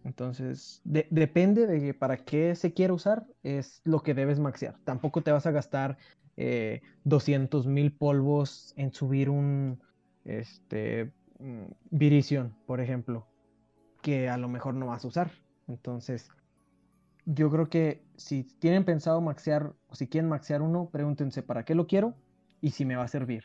[0.04, 4.76] Entonces, depende de para qué se quiere usar, es lo que debes maxear.
[4.84, 5.98] Tampoco te vas a gastar
[6.36, 9.80] eh, 200 mil polvos en subir un
[10.24, 11.12] este,
[11.90, 13.26] Virición, por ejemplo,
[14.02, 15.30] que a lo mejor no vas a usar.
[15.68, 16.30] Entonces,
[17.26, 21.74] yo creo que si tienen pensado maxear o si quieren maxear uno, pregúntense para qué
[21.74, 22.14] lo quiero
[22.60, 23.44] y si me va a servir.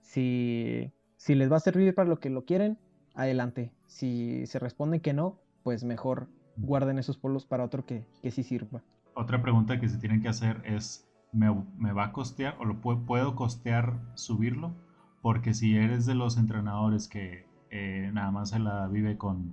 [0.00, 0.92] Si
[1.26, 2.78] les va a servir para lo que lo quieren,
[3.14, 3.72] adelante.
[3.90, 8.44] Si se responde que no, pues mejor guarden esos polvos para otro que, que sí
[8.44, 8.82] sirva.
[9.14, 13.34] Otra pregunta que se tienen que hacer es, ¿me, va a costear o lo puedo,
[13.34, 14.72] costear subirlo?
[15.22, 19.52] Porque si eres de los entrenadores que eh, nada más se la vive con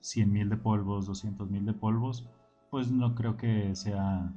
[0.00, 2.26] 100 mil de polvos, 200 mil de polvos,
[2.70, 4.32] pues no creo que sea,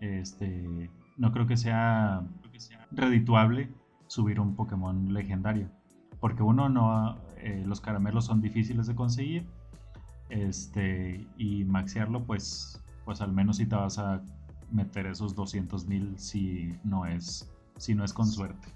[0.00, 2.22] este, no creo que sea
[2.92, 3.70] redituable
[4.06, 5.70] subir un Pokémon legendario.
[6.20, 9.46] Porque uno no, eh, los caramelos son difíciles de conseguir.
[10.28, 14.20] Este, y maxearlo, pues, pues al menos si te vas a
[14.72, 18.66] meter esos 200 mil si no es, si no es con suerte.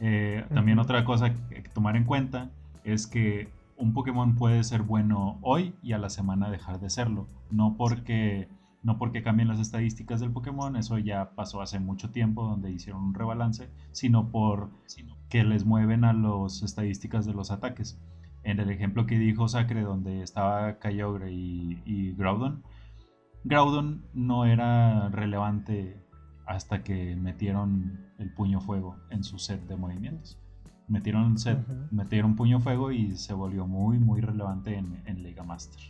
[0.00, 2.50] Eh, también otra cosa que tomar en cuenta
[2.82, 7.26] es que un Pokémon puede ser bueno hoy y a la semana dejar de serlo.
[7.50, 8.48] No porque,
[8.82, 13.02] no porque cambien las estadísticas del Pokémon, eso ya pasó hace mucho tiempo donde hicieron
[13.02, 14.70] un rebalance, sino por
[15.28, 18.00] que les mueven a las estadísticas de los ataques.
[18.42, 22.62] En el ejemplo que dijo Sacre, donde estaba Kyogre y, y Groudon,
[23.44, 26.00] Groudon no era relevante
[26.46, 30.42] hasta que metieron el puño fuego en su set de movimientos
[30.92, 31.58] metieron, set,
[31.90, 35.80] metieron puño fuego y se volvió muy, muy relevante en, Liga Master.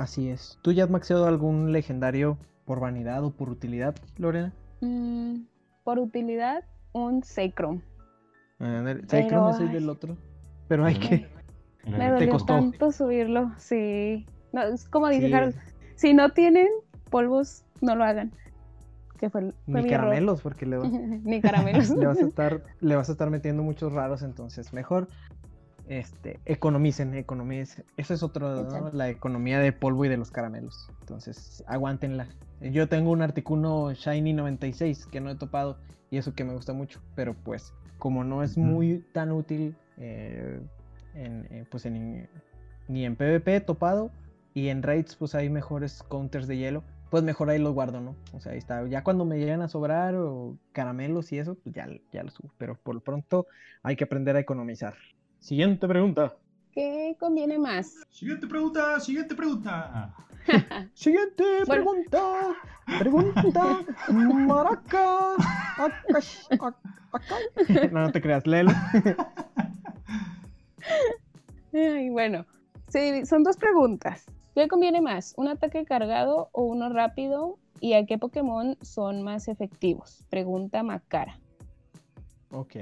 [0.00, 0.58] Así es.
[0.62, 4.50] ¿Tú ya has maxeado algún legendario por vanidad o por utilidad, Lorena?
[4.80, 5.42] Mm,
[5.84, 7.82] por utilidad, un Sacrum.
[9.06, 10.16] Sacrum es el del otro.
[10.68, 11.28] Pero hay que.
[11.84, 14.26] Me dolió tanto subirlo, sí.
[14.72, 15.54] es como dice
[15.96, 16.68] si no tienen
[17.10, 18.32] polvos, no lo hagan
[19.28, 20.78] fue, Ni caramelos, porque le,
[21.24, 21.90] Ni caramelos.
[21.96, 25.08] le, vas a estar, le vas a estar metiendo muchos raros, entonces mejor
[25.90, 27.84] este, economicen, economicen.
[27.96, 30.88] Eso es otro, la economía de polvo y de los caramelos.
[31.00, 32.28] Entonces, aguántenla.
[32.60, 36.72] Yo tengo un Articuno Shiny 96 que no he topado y eso que me gusta
[36.72, 40.60] mucho, pero pues como no es muy tan útil eh,
[41.14, 42.28] en, eh, pues en,
[42.86, 44.12] ni en PvP topado
[44.54, 48.14] y en raids pues hay mejores counters de hielo pues mejor ahí los guardo, ¿no?
[48.32, 48.86] O sea, ahí está.
[48.86, 52.52] Ya cuando me llegan a sobrar o caramelos y eso, pues ya, ya lo subo.
[52.56, 53.48] Pero por lo pronto
[53.82, 54.94] hay que aprender a economizar.
[55.40, 56.36] Siguiente pregunta.
[56.72, 57.94] ¿Qué conviene más?
[58.10, 60.14] Siguiente pregunta, siguiente pregunta.
[60.94, 62.54] siguiente pregunta.
[62.98, 63.80] Pregunta.
[64.08, 65.36] Maraca.
[67.90, 68.70] no, no te creas, léelo.
[71.72, 72.44] Ay, bueno,
[72.88, 74.26] sí, son dos preguntas.
[74.54, 75.34] ¿Qué conviene más?
[75.36, 77.58] ¿Un ataque cargado o uno rápido?
[77.80, 80.22] ¿Y a qué Pokémon son más efectivos?
[80.28, 81.38] Pregunta Macara.
[82.50, 82.76] Ok.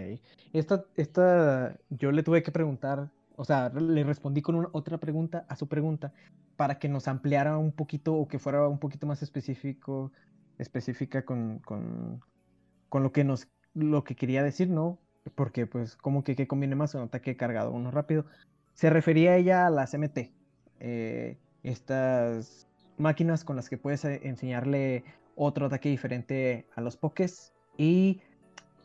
[0.52, 5.44] Esta, esta, yo le tuve que preguntar, o sea, le respondí con una, otra pregunta
[5.48, 6.12] a su pregunta
[6.56, 10.10] para que nos ampliara un poquito o que fuera un poquito más específico,
[10.58, 12.22] específica con, con,
[12.88, 14.98] con lo que nos, lo que quería decir, ¿no?
[15.34, 18.24] Porque, pues, como que qué conviene más un ataque cargado, uno rápido.
[18.72, 20.32] Se refería ella a las MT.
[20.80, 25.04] Eh, estas máquinas con las que puedes eh, enseñarle
[25.36, 27.52] otro ataque diferente a los pokés.
[27.76, 28.22] Y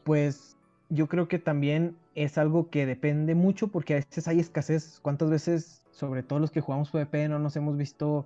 [0.04, 0.58] pues
[0.89, 5.00] yo creo que también es algo que depende mucho porque a veces hay escasez.
[5.02, 8.26] ¿Cuántas veces, sobre todo los que jugamos PvP, no nos hemos visto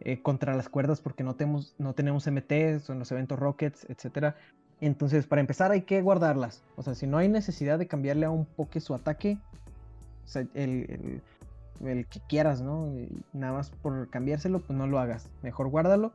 [0.00, 3.86] eh, contra las cuerdas porque no tenemos, no tenemos MTs o en los eventos Rockets,
[3.88, 4.36] etcétera?
[4.80, 6.62] Entonces, para empezar hay que guardarlas.
[6.76, 9.38] O sea, si no hay necesidad de cambiarle a un poke su ataque,
[10.54, 11.22] el
[11.84, 12.92] el que quieras, ¿no?
[13.32, 15.30] nada más por cambiárselo, pues no lo hagas.
[15.42, 16.12] Mejor guárdalo.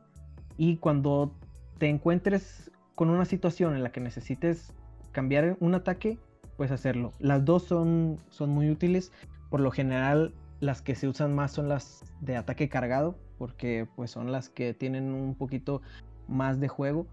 [0.56, 1.32] Y cuando
[1.78, 4.72] te encuentres con una situación en la que necesites
[5.14, 6.18] cambiar un ataque,
[6.58, 7.14] pues hacerlo.
[7.18, 9.12] Las dos son, son muy útiles.
[9.48, 14.10] Por lo general, las que se usan más son las de ataque cargado, porque pues
[14.10, 15.80] son las que tienen un poquito
[16.28, 17.06] más de juego.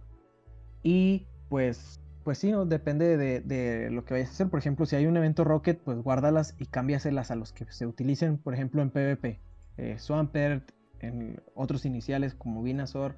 [0.84, 2.66] Y pues pues sí, ¿no?
[2.66, 4.50] depende de, lo que vayas a hacer.
[4.50, 7.88] Por ejemplo, si hay un evento Rocket, pues guárdalas y cámbiaselas a los que se
[7.88, 9.40] utilicen, por ejemplo, en PvP.
[9.78, 13.16] Eh, Swampert, en otros iniciales como Venusaur,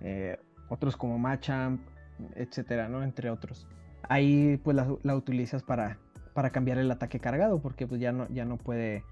[0.00, 0.38] eh,
[0.68, 1.80] otros como Machamp,
[2.34, 3.02] etcétera, ¿no?
[3.02, 3.66] Entre otros.
[4.02, 5.98] Ahí pues la, utilizas para,
[6.34, 9.04] para cambiar el ataque cargado, porque pues ya no, ya no puede.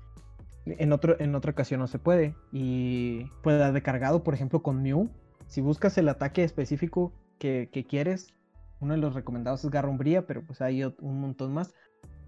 [0.66, 2.34] En, otro, en otra ocasión no se puede.
[2.52, 5.10] Y puede dar de cargado, por ejemplo, con Mew.
[5.46, 8.34] Si buscas el ataque específico que, que quieres,
[8.80, 11.74] uno de los recomendados es Garrumbría, pero pues hay un montón más.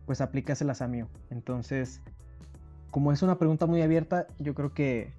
[0.07, 1.09] pues aplícaselas a Mew.
[1.30, 2.00] Entonces,
[2.90, 5.12] como es una pregunta muy abierta, yo creo que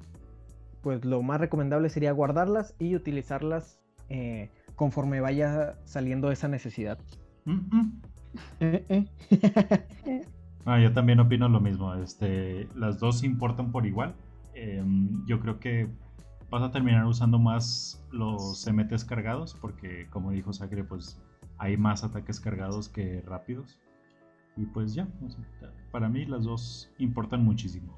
[0.82, 3.80] pues lo más recomendable sería guardarlas y utilizarlas
[4.10, 6.98] eh, conforme vaya saliendo esa necesidad.
[8.60, 9.08] Eh, eh.
[10.70, 11.94] Ah, yo también opino lo mismo.
[11.96, 14.14] Este, las dos importan por igual.
[14.54, 15.88] Em, yo creo que
[16.50, 21.22] vas a terminar usando más los MTs cargados porque, como dijo Sacre, pues
[21.58, 23.80] hay más ataques cargados que rápidos.
[24.58, 25.08] Y pues ya,
[25.92, 27.98] para mí las dos importan muchísimo.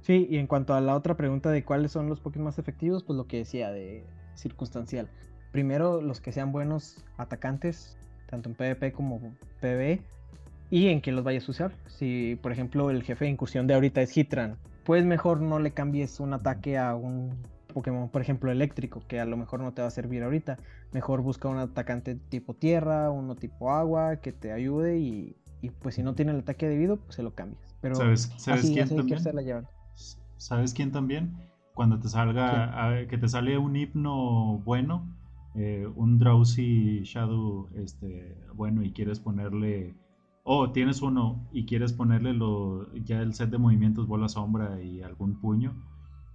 [0.00, 3.04] Sí, y en cuanto a la otra pregunta de cuáles son los Pokémon más efectivos,
[3.04, 5.10] pues lo que decía de circunstancial.
[5.52, 7.98] Primero, los que sean buenos atacantes,
[8.32, 9.20] tanto en PvP como
[9.60, 10.00] PvE,
[10.70, 11.72] y en que los vayas a usar.
[11.86, 15.72] Si, por ejemplo, el jefe de incursión de ahorita es Hitran, pues mejor no le
[15.72, 17.36] cambies un ataque a un
[17.74, 20.56] Pokémon, por ejemplo, eléctrico, que a lo mejor no te va a servir ahorita.
[20.92, 25.36] Mejor busca un atacante tipo tierra, uno tipo agua, que te ayude y,
[25.82, 27.62] pues si no tiene el ataque debido, pues se lo cambias.
[27.82, 28.32] Pero ¿Sabes,
[28.72, 29.20] quién también?
[30.38, 31.36] ¿Sabes quién también?
[31.74, 35.06] Cuando te salga, que te sale un hipno bueno,
[35.54, 39.94] eh, un Drowsy Shadow este, bueno y quieres ponerle
[40.44, 45.02] o tienes uno y quieres ponerle lo, ya el set de movimientos bola sombra y
[45.02, 45.74] algún puño,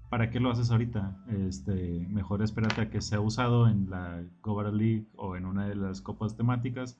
[0.09, 1.17] ¿para qué lo haces ahorita?
[1.27, 5.75] Este, mejor espérate a que sea usado en la Cover League o en una de
[5.75, 6.97] las copas temáticas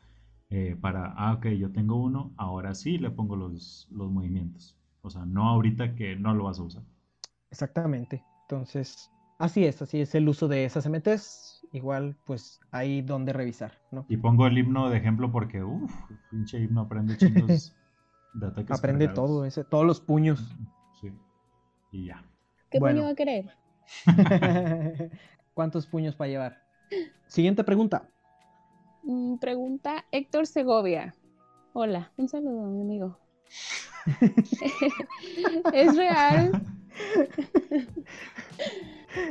[0.50, 4.78] eh, para, ah, ok, yo tengo uno, ahora sí le pongo los, los movimientos.
[5.02, 6.84] O sea, no ahorita que no lo vas a usar.
[7.52, 8.24] Exactamente.
[8.44, 9.10] Entonces,
[9.40, 11.57] así es, así es el uso de esas MTs.
[11.72, 14.06] Igual, pues hay donde revisar, ¿no?
[14.10, 15.92] Y pongo el himno de ejemplo porque, uff,
[16.32, 17.76] pinche himno aprende chingos
[18.34, 18.78] de ataques.
[18.78, 20.56] Aprende todo, ese, todos los puños.
[21.02, 21.12] Sí.
[21.92, 22.24] Y ya.
[22.70, 23.52] ¿Qué puño va a querer?
[25.54, 26.64] ¿Cuántos puños para llevar?
[27.28, 28.10] Siguiente pregunta.
[29.04, 31.16] Mm, pregunta Héctor Segovia.
[31.74, 33.20] Hola, un saludo, mi amigo.
[35.74, 36.52] ¿Es real?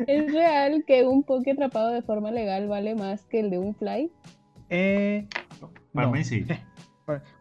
[0.06, 3.74] ¿Es real que un poke atrapado de forma legal vale más que el de un
[3.74, 4.10] fly?
[4.70, 5.26] Eh,
[5.92, 6.44] para mí sí.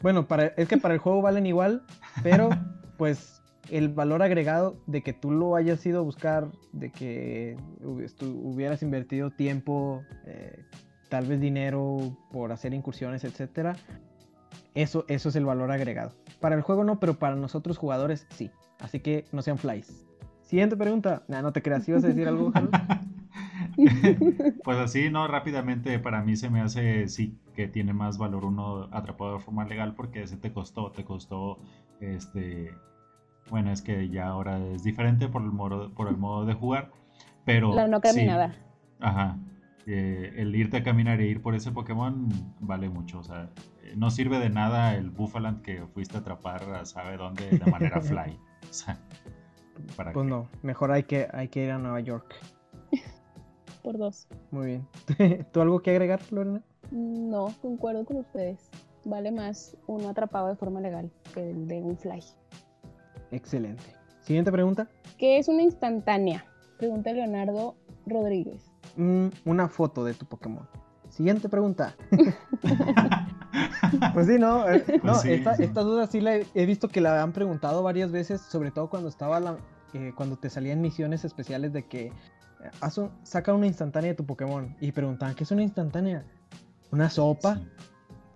[0.02, 1.84] Bueno, para, es que para el juego valen igual,
[2.24, 2.50] pero
[2.98, 3.42] pues
[3.72, 9.32] el valor agregado de que tú lo hayas ido a buscar, de que hubieras invertido
[9.32, 10.64] tiempo, eh,
[11.10, 13.76] tal vez dinero por hacer incursiones, etcétera,
[14.76, 16.12] eso, eso es el valor agregado.
[16.40, 18.52] Para el juego no, pero para nosotros jugadores sí.
[18.80, 20.05] Así que no sean flies.
[20.56, 21.24] Siguiente pregunta.
[21.28, 22.54] no te creas, ¿ibas a decir algo,
[24.64, 28.88] pues así, no, rápidamente para mí se me hace sí que tiene más valor uno
[28.94, 31.60] atrapado de forma legal porque ese te costó, te costó
[32.00, 32.74] este
[33.50, 36.90] bueno, es que ya ahora es diferente por el modo, por el modo de jugar,
[37.44, 38.56] pero la no caminada.
[39.02, 39.38] ajá.
[39.88, 42.30] Eh, el irte a caminar e ir por ese Pokémon
[42.62, 43.50] vale mucho, o sea,
[43.84, 48.00] eh, no sirve de nada el Buffaland que fuiste a atrapar sabe dónde de manera
[48.02, 48.40] fly.
[48.70, 48.98] O sea,
[50.14, 52.36] pues no, mejor hay que, hay que ir a Nueva York.
[53.84, 54.28] Por dos.
[54.52, 54.88] Muy bien.
[55.52, 56.62] ¿Tú algo que agregar, Lorena?
[56.92, 58.70] No, concuerdo con ustedes.
[59.04, 62.24] Vale más uno atrapado de forma legal que el de un fly.
[63.32, 63.84] Excelente.
[64.22, 64.88] Siguiente pregunta.
[65.18, 66.46] ¿Qué es una instantánea?
[66.78, 67.76] Pregunta Leonardo
[68.08, 68.72] Rodríguez.
[68.96, 70.68] Mm, una foto de tu Pokémon.
[71.10, 71.96] Siguiente pregunta.
[74.14, 74.68] pues sí, ¿no?
[74.70, 78.72] Eh, pues esta, duda sí la he, visto que la han preguntado varias veces, sobre
[78.72, 79.58] todo cuando estaba la,
[79.94, 84.76] eh, cuando te salían misiones especiales de que eh, saca una instantánea de tu Pokémon
[84.80, 86.24] y preguntaban, ¿qué es una instantánea?
[86.92, 87.60] ¿Una sopa?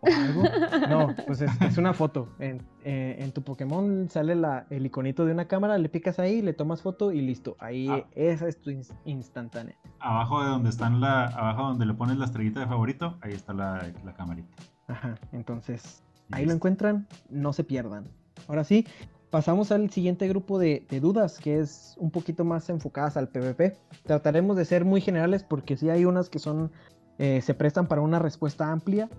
[0.01, 0.43] algo?
[0.89, 2.29] No, pues es, una foto.
[2.39, 6.81] En, tu Pokémon sale la, el iconito de una cámara, le picas ahí, le tomas
[6.81, 7.55] foto y listo.
[7.59, 8.05] Ahí ah.
[8.15, 8.71] esa es tu
[9.05, 9.75] instantánea.
[9.99, 13.53] Abajo de donde están la, abajo donde le pones la estrellita de favorito, ahí está
[13.53, 14.55] la, la camarita.
[14.89, 18.07] Ajá, entonces ahí lo encuentran, no se pierdan.
[18.47, 18.87] Ahora sí,
[19.29, 23.77] pasamos al siguiente grupo de, dudas, que es un poquito más enfocadas al PvP.
[24.03, 26.71] Trataremos de ser muy generales porque sí hay unas que son
[27.19, 29.09] eh, se prestan para una respuesta amplia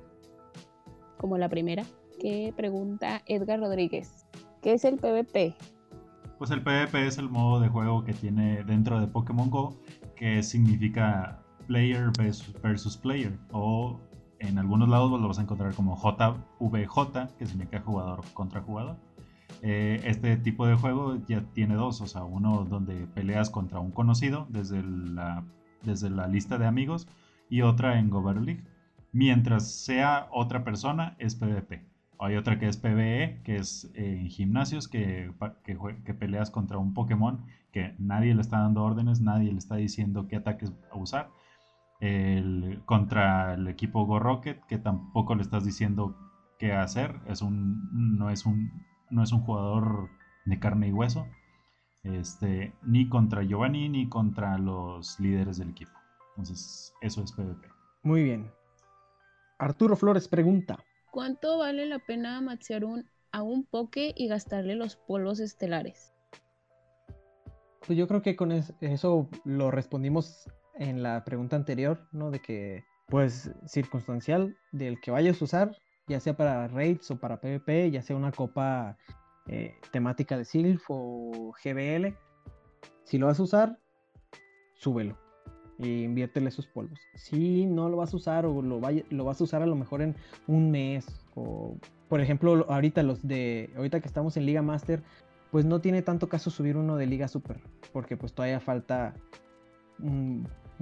[1.18, 1.84] como la primera,
[2.18, 4.26] que pregunta Edgar Rodríguez.
[4.62, 5.54] ¿Qué es el PvP?
[6.38, 9.78] Pues el PvP es el modo de juego que tiene dentro de Pokémon Go,
[10.16, 12.10] que significa player
[12.62, 14.00] versus player, o
[14.40, 18.96] en algunos lados lo vas a encontrar como JVJ, que significa jugador contra jugador.
[19.62, 23.90] Eh, este tipo de juego ya tiene dos, o sea, uno donde peleas contra un
[23.90, 25.44] conocido desde la,
[25.82, 27.08] desde la lista de amigos
[27.48, 28.64] y otra en Go League
[29.12, 31.84] mientras sea otra persona, es PvP.
[32.18, 35.32] Hay otra que es PvE, que es en gimnasios, que,
[35.64, 40.28] que, peleas contra un Pokémon que nadie le está dando órdenes, nadie le está diciendo
[40.28, 41.30] qué ataques a usar.
[42.00, 46.16] El, contra el equipo Go Rocket, que tampoco le estás diciendo
[46.58, 47.20] qué hacer.
[47.26, 48.70] Es un, no, es un,
[49.10, 50.08] no es un jugador
[50.46, 51.26] de carne y hueso.
[52.02, 55.92] Este, ni contra Giovanni ni contra los líderes del equipo.
[56.30, 57.68] Entonces, eso es PvP.
[58.02, 58.50] Muy bien.
[59.58, 60.78] Arturo Flores pregunta:
[61.10, 66.14] ¿Cuánto vale la pena maxear un, a un poke y gastarle los polvos estelares?
[67.86, 70.48] Pues yo creo que con eso lo respondimos
[70.80, 72.30] en la pregunta anterior, ¿no?
[72.30, 75.76] De que, pues, circunstancial del que vayas a usar,
[76.08, 78.96] ya sea para raids o para PvP, ya sea una copa
[79.46, 82.16] eh, temática de Sylph o GBL.
[83.04, 83.78] Si lo vas a usar,
[84.74, 85.16] súbelo
[85.78, 86.98] e inviértele esos polvos.
[87.14, 90.14] Si no lo vas a usar o lo, vas a usar a lo mejor en
[90.46, 91.76] un mes o
[92.08, 95.02] por ejemplo ahorita los de ahorita que estamos en Liga Master
[95.50, 97.60] pues no tiene tanto caso subir uno de Liga Super
[97.92, 99.14] porque pues todavía falta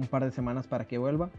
[0.07, 1.29] par de semanas para que vuelva.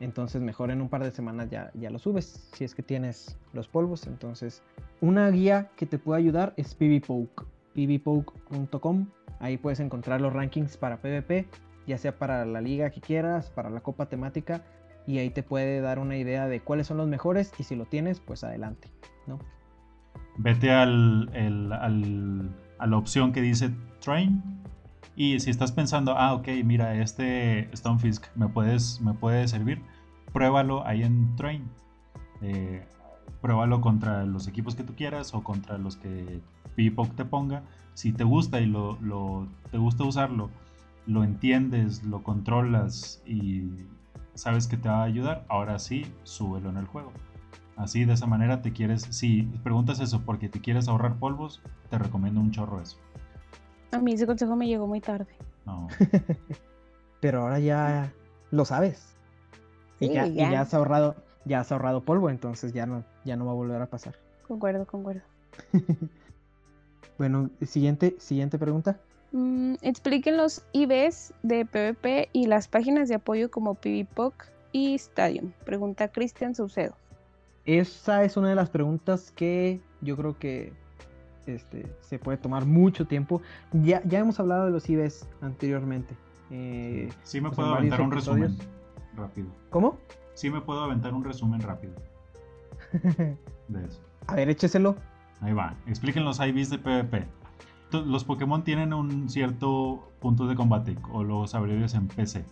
[0.00, 3.36] Entonces mejor en un par de semanas ya, ya lo subes si es que tienes
[3.52, 4.06] los polvos.
[4.06, 4.62] Entonces
[5.00, 7.44] una guía que te puede ayudar es pvpoke
[7.74, 9.06] pvpoke.com
[9.38, 11.46] ahí puedes encontrar los rankings para PvP
[11.86, 14.62] ya sea para la liga que quieras, para la copa temática,
[15.06, 17.84] y ahí te puede dar una idea de cuáles son los mejores y si lo
[17.84, 18.88] tienes, pues adelante,
[19.26, 19.38] ¿no?
[20.36, 21.28] Vete al,
[22.78, 23.70] a la opción que dice
[24.00, 24.59] Train
[25.16, 29.82] y si estás pensando, ah, ok, mira, este Stonefisk me, puedes, me puede servir,
[30.32, 31.68] pruébalo ahí en Train.
[32.42, 32.86] Eh,
[33.40, 36.40] pruébalo contra los equipos que tú quieras o contra los que
[36.74, 37.62] Pipok te ponga.
[37.94, 40.50] Si te gusta y lo, lo, te gusta usarlo
[41.06, 43.64] lo entiendes, lo controlas y
[44.34, 47.12] sabes que te va a ayudar, ahora sí, súbelo en el juego.
[47.76, 51.98] Así, de esa manera te quieres, si preguntas eso porque te quieres ahorrar polvos, te
[51.98, 52.98] recomiendo un chorro eso.
[53.92, 55.34] A mí ese consejo me llegó muy tarde.
[55.66, 55.88] No.
[57.20, 58.12] Pero ahora ya
[58.50, 59.14] lo sabes.
[59.98, 60.60] y, ya, ya.
[60.60, 63.86] has ahorrado, ya has ahorrado polvo, entonces ya no, ya no va a volver a
[63.86, 64.16] pasar.
[64.46, 65.22] Concuerdo, concuerdo.
[67.18, 68.98] bueno, siguiente, siguiente pregunta.
[69.32, 75.52] Mm, expliquen los IBs de PvP y las páginas de apoyo como PvPoc y Stadium.
[75.64, 76.94] Pregunta Cristian Saucedo.
[77.64, 80.72] Esa es una de las preguntas que yo creo que
[81.46, 83.42] este, se puede tomar mucho tiempo.
[83.72, 86.14] Ya, ya hemos hablado de los IBs anteriormente.
[86.50, 88.56] Eh, sí, me puedo aventar un resumen
[89.16, 89.48] rápido.
[89.70, 89.98] ¿Cómo?
[90.34, 91.94] Sí, me puedo aventar un resumen rápido.
[93.68, 94.00] de eso.
[94.26, 94.96] A ver, écheselo.
[95.40, 95.74] Ahí va.
[95.86, 97.26] Expliquen los IBs de PvP
[97.92, 102.44] los Pokémon tienen un cierto punto de combate, o los abrevios en PC.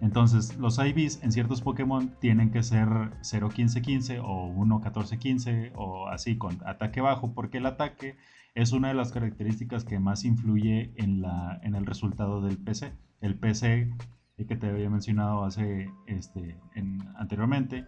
[0.00, 6.58] Entonces, los IVs en ciertos Pokémon tienen que ser 0-15-15 o 1-14-15 o así con
[6.66, 8.16] ataque bajo, porque el ataque
[8.54, 12.92] es una de las características que más influye en, la, en el resultado del PC.
[13.20, 13.90] El PC
[14.46, 16.58] que te había mencionado hace, este,
[17.16, 17.86] anteriormente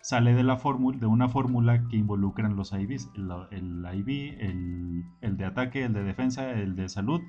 [0.00, 4.38] sale de, la de una fórmula que involucran los IVs, el, el IV,
[5.20, 7.20] el, de ataque, el de defensa, el de salud,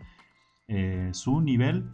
[0.67, 1.89] eh, su nivel,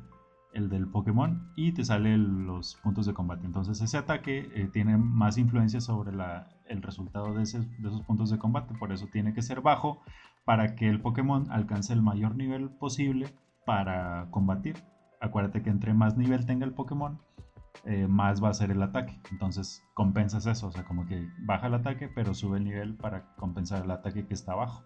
[0.56, 3.45] el del Pokémon y te salen los puntos de combate.
[3.45, 6.12] Entonces ese ataque eh, tiene más influencia sobre
[6.66, 10.01] el resultado de, de esos puntos de combate, por eso tiene que ser bajo
[10.45, 13.36] para que el Pokémon alcance el mayor nivel posible
[13.66, 14.76] para combatir.
[15.22, 17.20] Acuérdate que entre más nivel tenga el Pokémon,
[17.84, 19.20] eh, más va a ser el ataque.
[19.32, 23.36] Entonces compensas eso, o sea, como que baja el ataque, pero sube el nivel para
[23.36, 24.84] compensar el ataque que está abajo.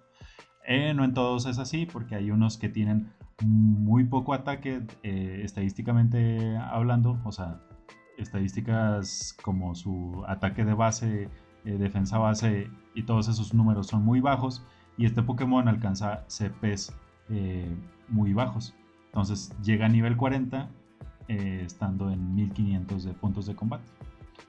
[0.68, 5.41] Eh, no en todos es así, porque hay unos que tienen muy poco ataque eh,
[5.43, 7.62] estadísticamente hablando, o sea,
[8.18, 11.30] estadísticas como su ataque de base,
[11.64, 14.66] defensa base y todos esos números son muy bajos
[14.97, 16.93] y este Pokémon alcanza CPs
[18.10, 18.74] muy bajos.
[19.07, 20.70] Entonces llega a nivel 40
[21.28, 23.84] eh, estando en 1500 de puntos de combate.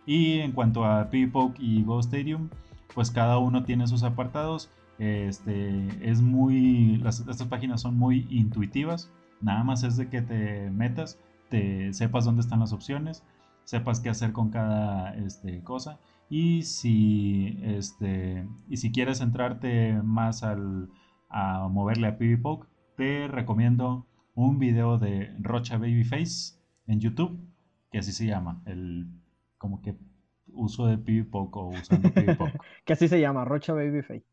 [0.06, 2.48] Y en cuanto a Pipoke y Go Stadium,
[2.94, 4.70] pues cada uno tiene sus apartados.
[5.00, 9.10] Este, es muy, las, estas páginas son muy intuitivas.
[9.40, 13.24] Nada más es de que te metas, te sepas dónde están las opciones,
[13.64, 15.98] sepas qué hacer con cada este, cosa.
[16.28, 20.90] Y si, este, y si quieres entrarte más al,
[21.30, 27.40] a moverle a PvPoke, te recomiendo un video de Rocha Babyface en YouTube,
[27.90, 29.06] que así se llama, el
[29.56, 29.96] como que
[30.52, 32.60] uso de PvPoke o usando PvPoke.
[32.84, 34.26] que así se llama, Rocha Babyface.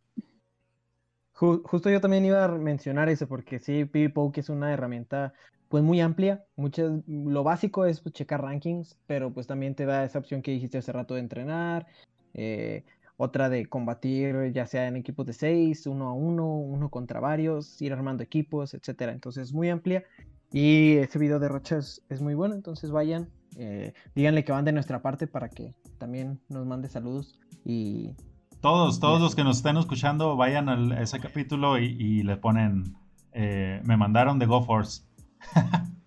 [1.38, 5.34] Justo yo también iba a mencionar eso, porque sí, PvPoke es una herramienta
[5.70, 6.44] pues muy amplia.
[6.56, 10.52] Muchas, lo básico es pues, checar rankings, pero pues también te da esa opción que
[10.52, 11.86] dijiste hace rato de entrenar.
[12.34, 12.86] Eh,
[13.18, 17.82] otra de combatir ya sea en equipos de 6, uno a uno, uno contra varios,
[17.82, 19.12] ir armando equipos, etcétera.
[19.12, 20.04] Entonces es muy amplia
[20.52, 24.72] y ese video de Rocha es, muy bueno, entonces vayan, eh, díganle que van de
[24.72, 28.16] nuestra parte para que también nos mande saludos y,
[28.62, 32.96] Todos, todos los que nos están escuchando, vayan a ese capítulo y, le ponen,
[33.32, 35.04] eh, me mandaron de GoForce.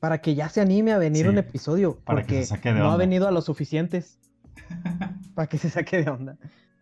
[0.00, 1.98] para que ya se anime a venir un episodio.
[2.04, 4.18] Para porque que se saque de no ha venido a los suficientes.
[5.34, 6.36] para que se saque de onda.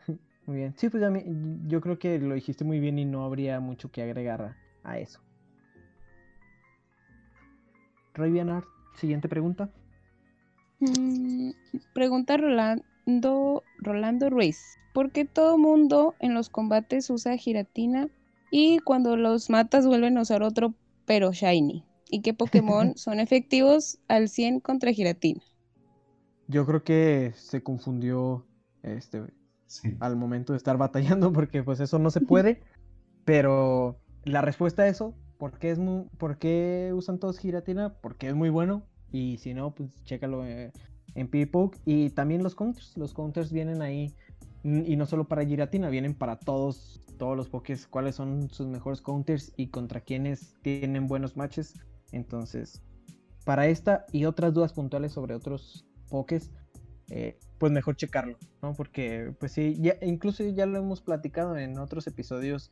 [0.47, 0.74] Muy bien.
[0.78, 1.03] Sí, pues
[1.66, 5.20] yo creo que lo dijiste muy bien y no habría mucho que agregar a, eso.
[8.14, 9.70] Rey Bianart, siguiente pregunta.
[10.81, 11.51] Mm,
[11.93, 12.37] pregunta
[13.11, 14.79] Rolando, Rolando Ruiz.
[14.93, 18.09] ¿Por qué todo mundo en los combates usa giratina
[18.53, 20.75] y cuando los matas vuelven a usar otro
[21.07, 21.85] pero shiny?
[22.09, 25.41] ¿Y qué Pokémon son efectivos al 100 contra Giratina?
[26.47, 28.47] Yo creo que se confundió
[28.83, 29.23] este
[30.01, 32.61] al momento de estar batallando porque pues eso no se puede,
[33.25, 35.81] pero la respuesta a eso, ¿por qué, es
[36.17, 37.95] ¿por qué usan todos Giratina?
[38.01, 40.73] Porque es muy bueno y si no, pues chécalo eh,
[41.15, 44.15] en Pipoke y también los counters, los counters vienen ahí
[44.63, 49.03] y no solo para Giratina, vienen para todos todos los Pokés, cuáles son sus mejores
[49.03, 51.75] counters y contra quienes tienen buenos matches
[52.13, 52.83] entonces,
[53.45, 56.51] para esta y otras dudas puntuales sobre otros pokés,
[57.09, 58.75] eh, pues mejor checarlo, ¿no?
[58.75, 62.71] Porque, pues sí, ya, incluso ya lo hemos platicado en otros episodios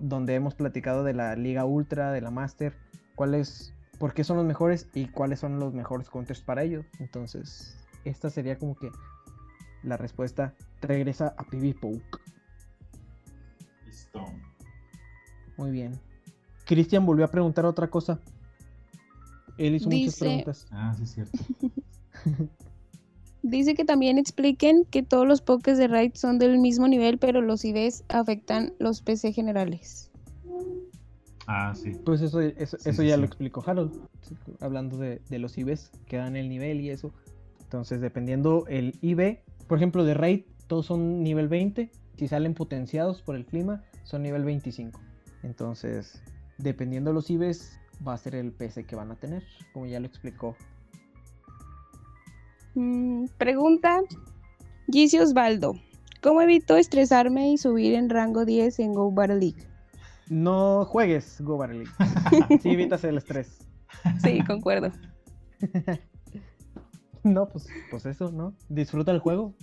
[0.00, 2.74] donde hemos platicado de la Liga Ultra, de la Master,
[3.16, 6.84] cuáles, por qué son los mejores y cuáles son los mejores counters para ellos.
[6.98, 8.90] Entonces, esta sería como que
[9.84, 12.18] la respuesta regresa a PB Poke.
[13.86, 14.24] Listo.
[15.56, 16.00] Muy bien.
[16.64, 18.18] Cristian volvió a preguntar otra cosa.
[19.56, 20.66] Él hizo muchas preguntas.
[20.72, 21.38] Ah, sí, es cierto.
[23.44, 27.40] Dice que también expliquen que todos los pokés de Raid son del mismo nivel, pero
[27.40, 30.11] los IVs afectan los PC generales.
[31.46, 31.96] Ah, sí.
[32.04, 33.92] Pues eso, eso, ya lo explicó Harold,
[34.60, 37.12] hablando de, los IVs que dan el nivel y eso.
[37.62, 41.90] Entonces, dependiendo el IV, por ejemplo, de Raid, todos son nivel 20.
[42.16, 45.00] Si salen potenciados por el clima, son nivel 25.
[45.42, 46.22] Entonces,
[46.58, 50.06] dependiendo los IVs, va a ser el PC que van a tener, como ya lo
[50.06, 50.56] explicó.
[52.74, 54.00] Mm, pregunta
[54.90, 55.74] Gizzy Osvaldo.
[56.22, 59.71] ¿Cómo evito estresarme y subir en rango 10 en Go Battle League?
[60.28, 61.90] No juegues Go League.
[62.62, 63.58] sí, evitas el estrés.
[64.22, 64.90] Sí, concuerdo.
[67.22, 68.54] no, pues, pues eso, ¿no?
[68.68, 69.54] Disfruta el juego.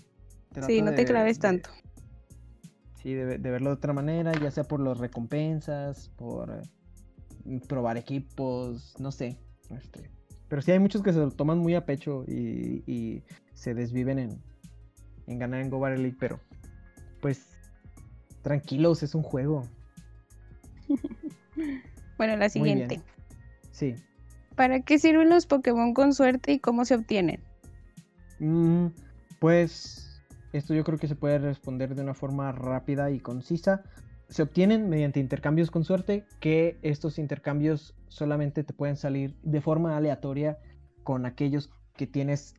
[0.65, 1.69] sí, no te claves tanto.
[3.01, 8.95] Sí, de, verlo de otra manera, ya sea por las recompensas, por eh, probar equipos,
[8.99, 9.39] no sé.
[9.69, 10.11] Este,
[10.49, 14.41] pero sí hay muchos que se lo toman muy a pecho y, se desviven en,
[15.27, 16.39] en ganar en Go Battle League, pero
[17.21, 17.49] pues
[18.41, 19.63] tranquilos, es un juego.
[22.19, 23.01] Bueno, la siguiente.
[23.71, 23.95] Sí.
[24.55, 27.41] ¿Para qué sirven los Pokémon con suerte y cómo se obtienen?
[28.37, 28.89] Mm,
[29.39, 30.21] pues
[30.53, 33.81] esto yo creo que se puede responder de una forma rápida y concisa
[34.29, 39.97] se obtienen mediante intercambios con suerte, que estos intercambios solamente te pueden salir de forma
[39.97, 40.59] aleatoria
[41.03, 42.53] con aquellos que tienes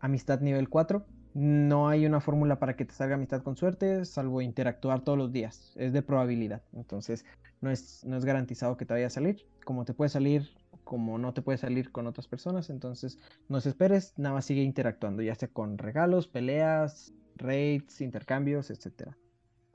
[0.00, 1.04] amistad nivel 4.
[1.34, 5.32] No hay una fórmula para que te salga amistad con suerte, salvo interactuar todos los
[5.32, 5.72] días.
[5.76, 6.62] Es de probabilidad.
[6.74, 7.24] Entonces,
[7.62, 9.46] no es, no es garantizado que te vaya a salir.
[9.64, 10.50] Como te puede salir,
[10.84, 12.68] como no te puede salir con otras personas.
[12.68, 13.18] Entonces,
[13.48, 19.16] no se esperes, nada más sigue interactuando, ya sea con regalos, peleas, raids, intercambios, etcétera.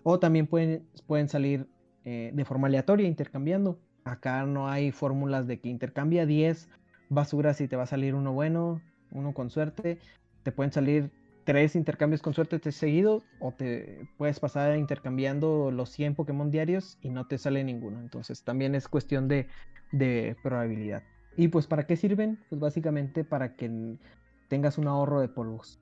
[0.03, 1.67] O también pueden, pueden salir
[2.05, 3.79] eh, de forma aleatoria, intercambiando.
[4.03, 6.69] Acá no hay fórmulas de que intercambia 10
[7.09, 8.81] basuras y te va a salir uno bueno,
[9.11, 9.99] uno con suerte.
[10.43, 11.11] Te pueden salir
[11.47, 17.09] tres intercambios con suerte seguido o te puedes pasar intercambiando los 100 Pokémon diarios y
[17.09, 17.99] no te sale ninguno.
[17.99, 19.47] Entonces también es cuestión de,
[19.91, 21.01] de probabilidad.
[21.37, 22.37] ¿Y pues para qué sirven?
[22.49, 23.97] Pues básicamente para que
[24.49, 25.79] tengas un ahorro de polvos.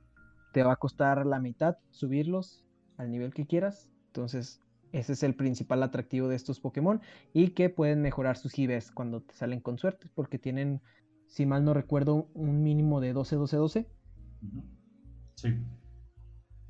[0.53, 2.63] Te va a costar la mitad subirlos
[2.97, 4.61] al nivel que quieras entonces,
[4.93, 7.01] ese es el principal atractivo de estos Pokémon
[7.33, 10.81] y que pueden mejorar sus IVs cuando te salen con suerte, porque tienen,
[11.27, 13.87] si mal no recuerdo, un mínimo de 12-12-12.
[15.35, 15.55] Sí.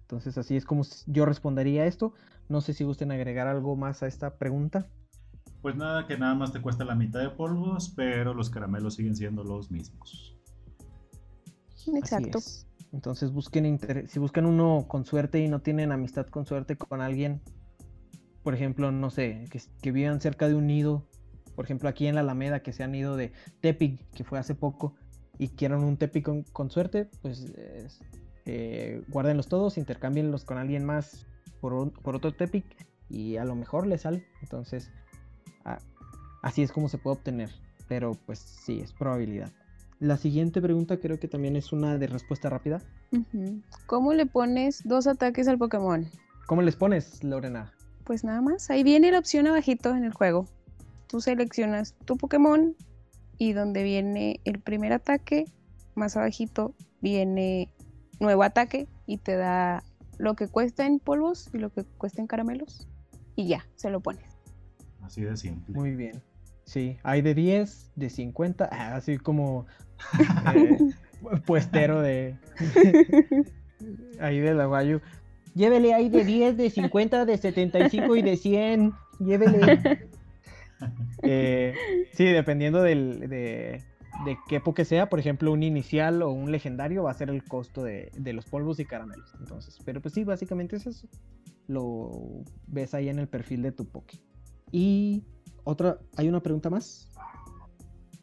[0.01, 2.13] Entonces, así es como yo respondería a esto.
[2.49, 4.87] No sé si gusten agregar algo más a esta pregunta.
[5.61, 9.15] Pues nada, que nada más te cuesta la mitad de polvos, pero los caramelos siguen
[9.15, 10.37] siendo los mismos.
[11.95, 12.39] Exacto.
[12.91, 17.41] Entonces busquen si buscan uno con suerte y no tienen amistad con suerte con alguien,
[18.41, 19.49] por ejemplo, no sé,
[19.81, 21.05] que, vivan cerca de un nido,
[21.55, 24.55] por ejemplo aquí en la Alameda que se han ido de Tepic, que fue hace
[24.55, 24.95] poco,
[25.37, 27.53] y quieran un Tepic con, suerte, pues
[28.45, 31.25] eh, guárdenlos todos, intercambienlos con alguien más
[31.61, 32.65] por, otro Tepic
[33.09, 34.25] y a lo mejor les sale.
[34.41, 34.91] Entonces,
[36.41, 37.49] así es como se puede obtener,
[37.87, 39.51] pero pues sí, es probabilidad.
[39.99, 42.81] La siguiente pregunta creo que también es una de respuesta rápida.
[43.87, 46.05] ¿Cómo le pones dos ataques al Pokémon?
[46.45, 47.73] ¿Cómo les pones, Lorena?
[48.03, 50.47] Pues nada más, ahí viene la opción abajito en el juego.
[51.07, 52.75] Tú seleccionas tu Pokémon
[53.37, 55.45] y donde viene el primer ataque,
[55.95, 57.69] más abajito viene
[58.19, 59.83] nuevo ataque y te da
[60.17, 62.87] lo que cuesta en polvos y lo que cuesta en caramelos
[63.35, 64.23] y ya, se lo pones.
[65.01, 65.77] Así de simple.
[65.77, 66.21] Muy bien.
[66.63, 69.67] Sí, hay de 10, de 50, ah, así como
[70.55, 70.77] eh,
[71.45, 72.37] puestero de
[74.19, 75.01] ahí del aguayo.
[75.53, 78.93] Llévele ahí de 10, de 50, de 75 y de 100.
[79.19, 80.09] Llévele.
[81.23, 81.73] Eh,
[82.11, 83.81] sí, dependiendo del, de,
[84.23, 87.43] de qué época sea, por ejemplo, un inicial o un legendario va a ser el
[87.43, 89.33] costo de, de, los polvos y caramelos.
[89.39, 91.07] Entonces, pero pues sí, básicamente es eso.
[91.67, 92.11] Lo
[92.67, 94.19] ves ahí en el perfil de tu Poké.
[94.71, 95.23] Y
[95.63, 97.09] otra, ¿hay una pregunta más?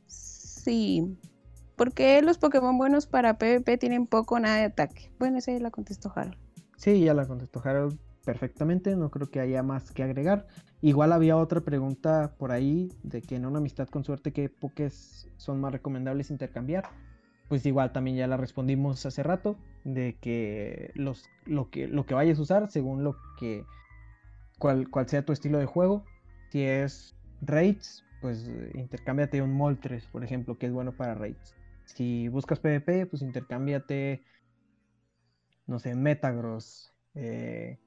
[0.07, 1.19] Sí.
[1.77, 5.13] ¿Por qué los Pokémon buenos para PvP tienen poco o nada de ataque?
[5.19, 6.37] Bueno, esa ya la contestó Harold.
[6.77, 10.47] Sí, ya la contestó Harold perfectamente, no creo que haya más que agregar.
[10.81, 15.29] Igual había otra pregunta por ahí de que en una amistad con suerte qué pokés
[15.37, 16.89] son más recomendables intercambiar.
[17.49, 22.15] Pues igual también ya la respondimos hace rato de que los lo que lo que
[22.15, 23.65] vayas a usar según lo que
[24.59, 26.05] cual, sea tu estilo de juego.
[26.51, 31.55] Si es raids, pues intercámbiate un Moltres, por ejemplo, que es bueno para raids.
[31.85, 34.23] Si buscas PvP, pues intercámbiate
[35.67, 37.79] no sé, Metagross, eh,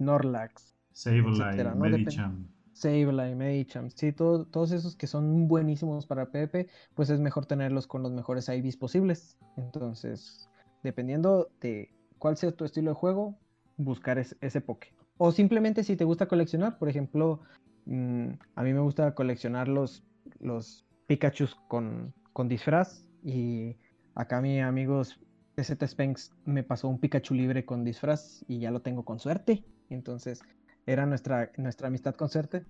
[0.00, 1.76] Snorlax, Sableye, ¿no?
[1.76, 2.48] Medicham.
[2.72, 8.02] Sableye, Medicham, sí, todos esos que son buenísimos para PP, pues es mejor tenerlos con
[8.02, 9.36] los mejores IVs posibles.
[9.58, 10.48] Entonces,
[10.82, 13.38] dependiendo de cuál sea tu estilo de juego,
[13.76, 14.94] buscar ese Poké.
[15.18, 17.42] O simplemente si te gusta coleccionar, por ejemplo,
[17.84, 20.02] mm, a mí me gusta coleccionar los,
[20.40, 23.76] los Pikachu con, con disfraz y
[24.14, 25.20] acá mi amigos
[25.64, 29.64] Z Spanks me pasó un Pikachu libre con disfraz y ya lo tengo con suerte.
[29.88, 30.42] Entonces,
[30.86, 32.64] era nuestra, nuestra amistad con suerte.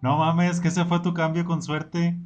[0.00, 2.18] No mames, que ese fue tu cambio con suerte.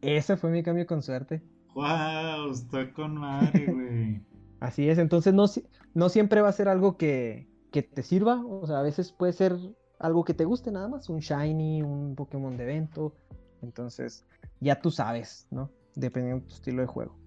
[0.00, 1.42] Ese fue mi cambio con suerte.
[1.74, 4.22] Wow, está con madre, güey.
[4.60, 5.46] Así es, entonces no,
[5.94, 8.44] no siempre va a ser algo que, que te sirva.
[8.44, 9.56] O sea, a veces puede ser
[9.98, 13.14] algo que te guste nada más, un shiny, un Pokémon de evento.
[13.62, 14.26] Entonces,
[14.60, 15.70] ya tú sabes, ¿no?
[15.94, 17.19] Dependiendo de tu estilo de juego.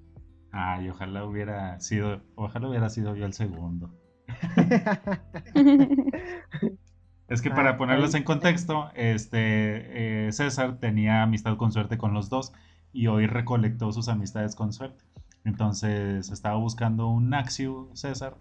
[0.56, 3.90] Ay, ojalá hubiera sido, ojalá hubiera sido yo el segundo.
[7.28, 12.30] es que para ponerlos en contexto, este eh, César tenía amistad con suerte con los
[12.30, 12.54] dos
[12.92, 15.04] y hoy recolectó sus amistades con suerte.
[15.44, 18.38] Entonces estaba buscando un Naxiu César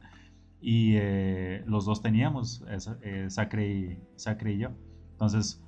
[0.61, 2.63] y eh, los dos teníamos,
[3.01, 4.69] eh, Sacre, y, Sacre y yo.
[5.13, 5.65] Entonces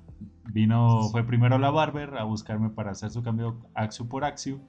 [0.53, 4.61] vino, fue primero la Barber a buscarme para hacer su cambio Axiu por Axiu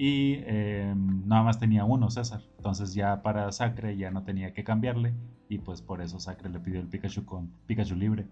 [0.00, 2.40] y eh, nada más tenía uno, César.
[2.56, 5.12] Entonces ya para Sacre ya no tenía que cambiarle
[5.48, 8.28] y pues por eso Sacre le pidió el Pikachu con Pikachu libre.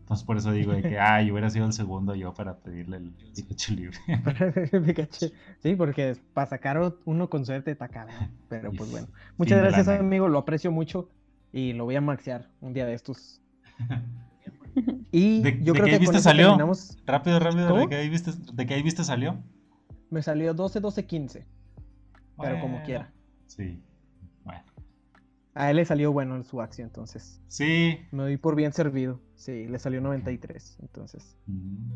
[0.00, 3.12] Entonces por eso digo de que, ay, hubiera sido el segundo yo para pedirle el
[3.34, 3.98] Pikachu libre.
[5.62, 8.10] Sí, porque para sacar uno con suerte está caro.
[8.48, 9.06] Pero pues bueno.
[9.36, 10.28] Muchas gracias, amigo.
[10.28, 11.10] Lo aprecio mucho
[11.52, 13.42] y lo voy a maxear un día de estos.
[15.12, 16.58] Y yo creo que, ahí viste salió.
[17.06, 17.76] Rápido, rápido.
[17.76, 19.38] ¿De que ahí viste, de que ahí viste salió.
[20.14, 21.44] Me salió 12, 12, 15.
[22.40, 23.12] Pero como quiera.
[23.48, 23.82] Sí.
[24.44, 24.62] Bueno.
[25.54, 27.42] A él le salió bueno en su acción, entonces.
[27.48, 27.98] Sí.
[28.12, 29.20] Me doy por bien servido.
[29.34, 30.78] Sí, le salió 93.
[30.82, 31.36] Entonces.
[31.46, 31.94] Mm.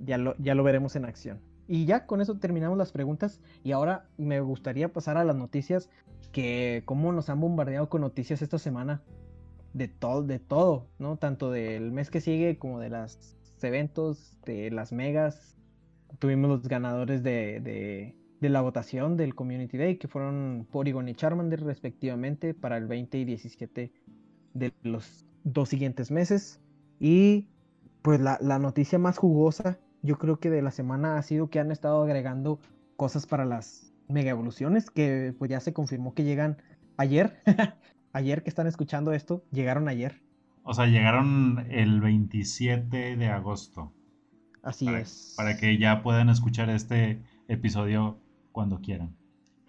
[0.00, 1.40] Ya, lo, ya lo veremos en acción.
[1.66, 3.40] Y ya con eso terminamos las preguntas.
[3.64, 5.88] Y ahora me gustaría pasar a las noticias.
[6.32, 9.00] Que cómo nos han bombardeado con noticias esta semana.
[9.72, 11.16] De todo, de todo, ¿no?
[11.16, 15.55] Tanto del mes que sigue como de los eventos, de las megas,
[16.18, 22.54] tuvimos los ganadores de, la votación del Community Day, que fueron Porygon y Charmander respectivamente
[22.54, 23.92] para el 20 y 17
[24.54, 26.60] de los dos siguientes meses.
[27.00, 27.48] Y
[28.02, 31.72] pues la, noticia más jugosa, yo creo que de la semana ha sido que han
[31.72, 32.60] estado agregando
[32.96, 36.62] cosas para las mega evoluciones, que pues ya se confirmó que llegan
[36.96, 37.40] ayer.
[38.12, 40.22] ayer que están escuchando esto, llegaron ayer.
[40.62, 43.92] O sea, llegaron el 27 de agosto.
[44.66, 45.34] Así es.
[45.36, 48.18] Para que ya puedan escuchar este episodio
[48.50, 49.14] cuando quieran.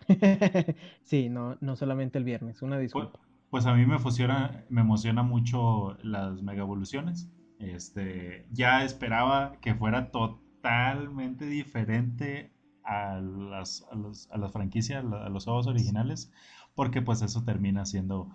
[1.03, 3.11] sí, no, no solamente el viernes, una disculpa.
[3.11, 7.29] Pues, pues, a mí me funciona, me emociona mucho las mega evoluciones.
[7.59, 12.51] Este, ya esperaba que fuera totalmente diferente
[12.83, 16.31] a las, a, las franquicias, a los juegos originales,
[16.73, 18.29] porque pues eso termina siendo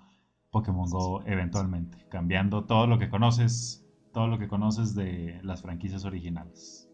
[0.53, 3.82] Pokémon Go eventualmente, cambiando todo lo que conoces
[4.13, 6.89] todo lo que conoces de las franquicias originales.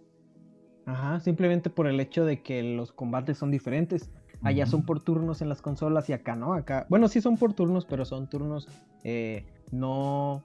[0.86, 4.10] Ajá, simplemente por el hecho de que los combates son diferentes.
[4.42, 6.86] Allá son por turnos en las consolas y acá no, acá.
[6.88, 8.68] Bueno, sí son por turnos, pero son turnos
[9.02, 10.42] eh, no.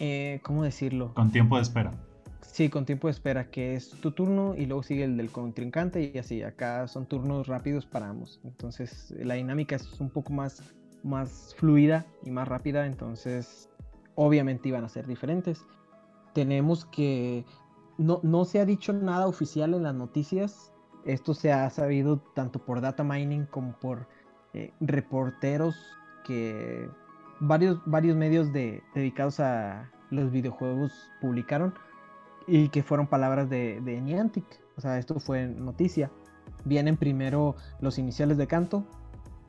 [0.00, 1.12] Eh, ¿Cómo decirlo?
[1.14, 1.92] Con tiempo de espera.
[2.40, 6.10] Sí, con tiempo de espera, que es tu turno y luego sigue el del contrincante
[6.14, 6.42] y así.
[6.42, 8.40] Acá son turnos rápidos para ambos.
[8.44, 10.62] Entonces la dinámica es un poco más,
[11.02, 12.86] más fluida y más rápida.
[12.86, 13.68] Entonces,
[14.16, 15.64] obviamente iban a ser diferentes.
[16.34, 17.44] Tenemos que.
[17.98, 20.72] No, no se ha dicho nada oficial en las noticias
[21.06, 24.08] esto se ha sabido tanto por data mining como por
[24.54, 25.76] eh, reporteros
[26.24, 26.90] que
[27.38, 31.74] varios, varios medios dedicados a los videojuegos publicaron
[32.48, 34.44] y que fueron palabras de, Niantic.
[34.76, 36.10] O sea, esto fue noticia.
[36.64, 38.84] Vienen primero los iniciales de canto.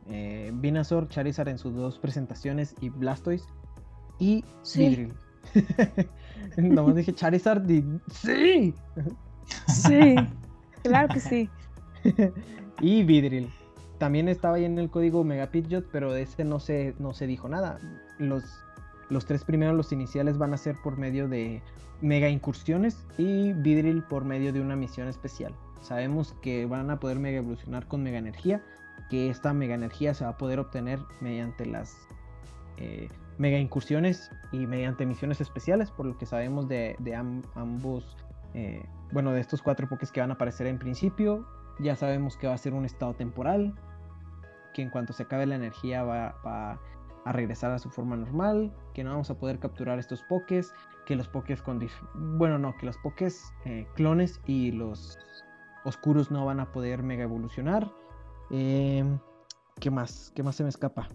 [0.07, 3.47] Eh, Venusaur, Charizard en sus dos presentaciones y Blastoise.
[4.19, 5.09] Y sí.
[6.57, 7.83] Nomás dije Charizard y...
[8.11, 8.73] ¡Sí!
[9.67, 10.15] Sí.
[10.83, 11.49] Claro que sí.
[12.81, 13.49] y Vidril.
[13.97, 17.49] También estaba ahí en el código Megapidgeot, pero de ese no se, no se dijo
[17.49, 17.79] nada.
[18.19, 18.43] Los,
[19.09, 21.61] los tres primeros, los iniciales, van a ser por medio de
[22.01, 25.53] mega incursiones y Vidril por medio de una misión especial.
[25.81, 28.61] Sabemos que van a poder mega evolucionar con mega energía,
[29.09, 31.95] que esta mega energía se va a poder obtener mediante las
[32.77, 36.95] eh, mega incursiones y mediante misiones especiales, por lo que sabemos de,
[37.55, 38.17] ambos
[38.53, 41.45] eh, bueno, de estos cuatro Pokés que van a aparecer en principio,
[41.79, 43.75] ya sabemos que va a ser un estado temporal,
[44.73, 49.03] que en cuanto se acabe la energía va, a regresar a su forma normal, que
[49.03, 50.73] no vamos a poder capturar estos Pokés,
[51.05, 51.85] que los Pokés con...
[52.13, 55.19] Bueno, no, que los Pokés eh, clones y los
[55.83, 57.91] oscuros no van a poder mega evolucionar.
[58.49, 59.19] Em,
[59.79, 60.31] ¿Qué más?
[60.35, 61.09] ¿Qué más se me escapa?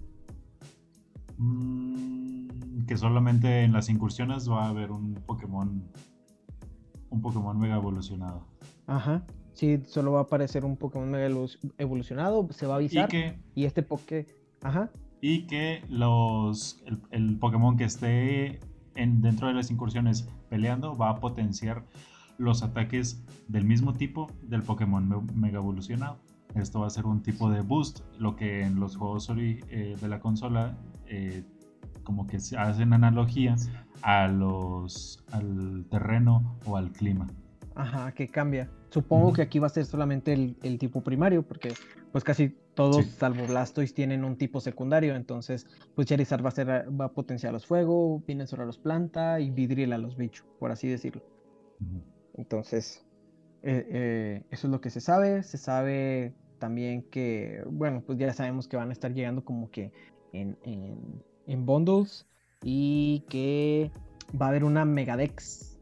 [1.38, 5.82] Mm, que solamente en las incursiones va a haber un Pokémon
[7.10, 8.46] un Pokémon mega evolucionado.
[8.86, 9.24] Ajá.
[9.52, 11.28] Sí, solo va a aparecer un Pokémon mega
[11.78, 13.08] evolucionado, se va a avisar.
[13.08, 14.26] Y, que, y este Poké.
[14.62, 14.90] Ajá.
[15.20, 18.60] Y que los el, Pokémon que esté
[18.94, 21.84] en, dentro de las incursiones peleando va a potenciar
[22.38, 26.18] los ataques del mismo tipo del Pokémon mega evolucionado.
[26.54, 30.08] Esto va a ser un tipo de boost, lo que en los juegos eh, de
[30.08, 30.76] la consola
[31.12, 31.44] eh,
[32.04, 37.28] como que se hacen analogías a los, al terreno o al clima.
[37.74, 38.70] Ajá, que cambia.
[38.88, 41.74] Supongo que aquí va a ser solamente el, tipo primario, porque
[42.12, 45.14] pues casi todos, salvo Blastoise, tienen un tipo secundario.
[45.14, 49.50] Entonces, pues Charizard va a, ser, va a potenciar los fuego, a los planta y
[49.50, 51.22] Vidril a los bichos, por así decirlo.
[52.34, 53.04] Entonces,
[53.62, 55.42] eh, eh, eso es lo que se sabe.
[55.42, 59.90] Se sabe también que, bueno, pues ya sabemos que van a estar llegando como que
[60.32, 62.26] en, en, en bundles
[62.62, 63.90] y que
[64.40, 65.78] va a haber una Megadex.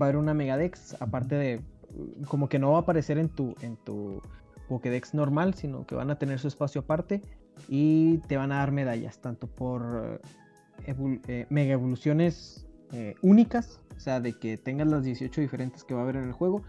[0.00, 1.60] Va a haber una Megadex, aparte de.
[2.28, 4.20] Como que no va a aparecer en tu, en tu
[4.68, 7.22] Pokédex normal, sino que van a tener su espacio aparte
[7.68, 10.20] y te van a dar medallas, tanto por
[10.86, 10.94] eh,
[11.28, 16.00] eh, mega evoluciones eh, únicas, o sea, de que tengas las 18 diferentes que va
[16.00, 16.62] a haber en el juego,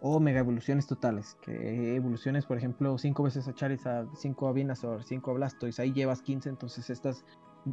[0.00, 5.04] o mega evoluciones totales, que evoluciones, por ejemplo, 5 veces a Charizard, 5 a Venusaur,
[5.04, 7.24] 5 a Blastoise, ahí llevas 15, entonces estas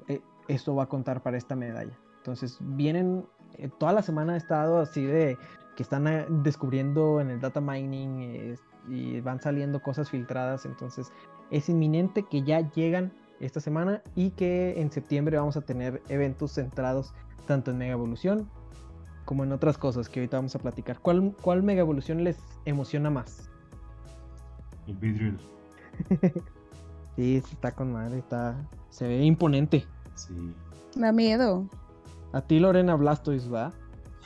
[0.08, 1.98] eh, esto va a contar para esta medalla.
[2.18, 3.26] Entonces vienen,
[3.58, 5.38] eh, toda la semana ha estado así de
[5.76, 8.56] que están eh, descubriendo en el data mining
[8.88, 10.66] y van saliendo cosas filtradas.
[10.66, 11.12] Entonces
[11.52, 16.54] es inminente que ya llegan esta semana y que en septiembre vamos a tener eventos
[16.54, 17.14] centrados
[17.48, 18.50] tanto en Mega Evolución
[19.30, 20.98] como en otras cosas que ahorita vamos a platicar.
[21.02, 23.48] ¿Cuál, cuál Mega Evolución les emociona más?
[24.88, 25.40] El Vidril.
[27.16, 28.56] sí, está con madre, está,
[28.90, 29.86] se ve imponente.
[30.16, 30.34] Sí.
[30.96, 31.70] Da miedo.
[32.34, 33.72] A ti, Lorena Blastoise, ¿va?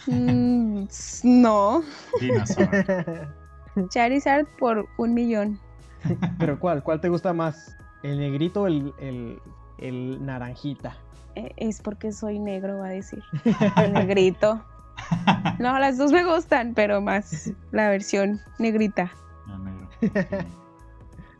[0.07, 0.85] Mm,
[1.25, 1.83] no.
[3.89, 5.59] Charizard por un millón.
[6.39, 6.81] ¿Pero cuál?
[6.81, 7.75] ¿Cuál te gusta más?
[8.03, 8.93] ¿El negrito o el,
[9.79, 10.95] el, naranjita?
[11.35, 13.21] Eh, es porque soy negro, va a decir.
[13.75, 14.63] El negrito.
[15.59, 19.11] No, las dos me gustan, pero más la versión negrita.
[19.47, 19.89] Negro.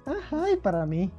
[0.06, 1.12] Ajá, y para mí.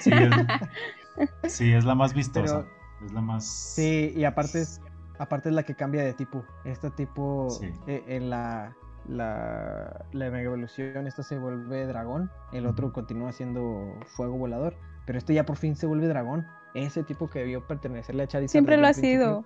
[0.00, 0.10] Sí,
[1.48, 2.64] Sí, es la más vistosa.
[3.04, 3.44] es la más.
[3.46, 4.80] Sí, y aparte es,
[5.18, 6.44] aparte es la que cambia de tipo.
[6.64, 7.48] Este tipo
[7.86, 8.74] eh, en la,
[9.06, 12.30] la, la mega evolución, esta se vuelve dragón.
[12.52, 14.74] El otro continúa siendo fuego volador.
[15.04, 16.46] Pero este ya por fin se vuelve dragón.
[16.74, 18.52] Ese tipo que debió pertenecerle a Charizard.
[18.52, 19.44] Siempre lo ha sido.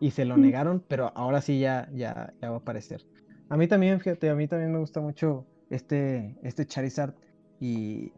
[0.00, 3.04] Y se lo negaron, pero ahora sí ya, ya, ya va a aparecer.
[3.48, 7.14] A mí también, fíjate, a mí también me gusta mucho este, este Charizard
[7.60, 8.12] y,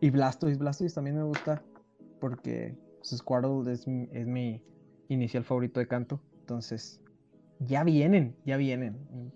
[0.00, 0.58] y Blastoise.
[0.58, 1.62] Blastoise también me gusta
[2.20, 4.62] porque Squirtle es, es mi
[5.08, 6.20] inicial favorito de canto.
[6.40, 7.02] Entonces,
[7.58, 9.32] ya vienen, ya vienen.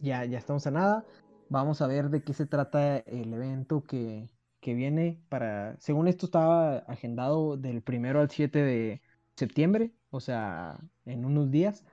[0.00, 1.06] Ya, ya estamos a nada.
[1.48, 4.30] Vamos a ver de qué se trata el evento que,
[4.60, 9.02] que viene para, según esto estaba agendado del primero al 7 de
[9.36, 11.84] septiembre, o sea, en unos días.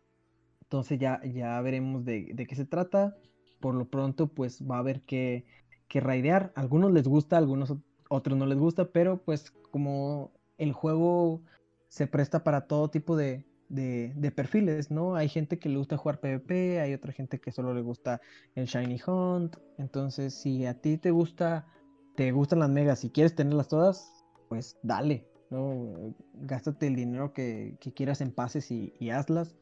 [0.64, 3.16] Entonces ya, ya veremos de, qué se trata.
[3.60, 5.46] Por lo pronto, pues va a haber que,
[5.88, 6.52] que raidear.
[6.56, 7.74] algunos les gusta, algunos
[8.10, 11.42] otros no les gusta, pero pues como el juego
[11.88, 15.16] se presta para todo tipo de, de, perfiles, ¿no?
[15.16, 18.22] Hay gente que le gusta jugar PvP, hay otra gente que solo le gusta
[18.56, 19.58] el Shiny Hunt.
[19.78, 21.68] Entonces, si a ti te gusta,
[22.16, 26.14] te gustan las megas y quieres tenerlas todas, pues dale, ¿no?
[26.34, 29.56] Gástate el dinero que, quieras en pases y, hazlas.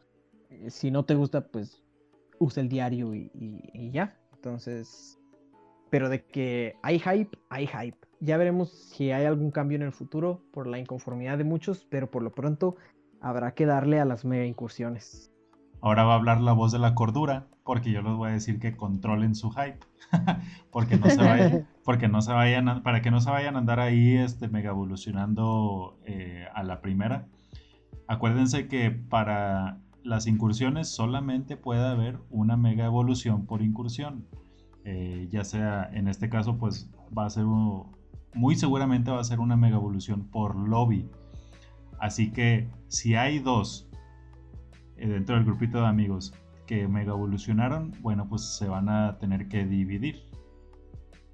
[0.50, 1.84] Eh, si no te gusta, pues
[2.40, 4.20] usa el diario y, y ya.
[4.34, 5.18] Entonces,
[5.90, 7.98] pero de que hay hype, hay hype.
[8.20, 12.10] Ya veremos si hay algún cambio en el futuro por la inconformidad de muchos, pero
[12.10, 12.76] por lo pronto
[13.22, 15.35] habrá que darle a las mega incursiones.
[15.82, 18.60] Ahora va a hablar la voz de la cordura, porque yo les voy a decir
[18.60, 19.80] que controlen su hype,
[20.72, 23.80] porque no se vayan, porque no se vayan, para que no se vayan a andar
[23.80, 27.28] ahí, este, mega evolucionando eh, a la primera.
[28.08, 34.28] Acuérdense que para las incursiones solamente puede haber una mega evolución por incursión.
[34.84, 37.46] Eh, ya sea, en este caso, pues va a ser,
[38.36, 41.10] muy seguramente va a ser una mega evolución por lobby.
[42.00, 43.90] Así que si hay dos
[44.98, 46.34] dentro del grupito de amigos
[46.66, 50.24] que mega evolucionaron, bueno, pues se van a tener que dividir.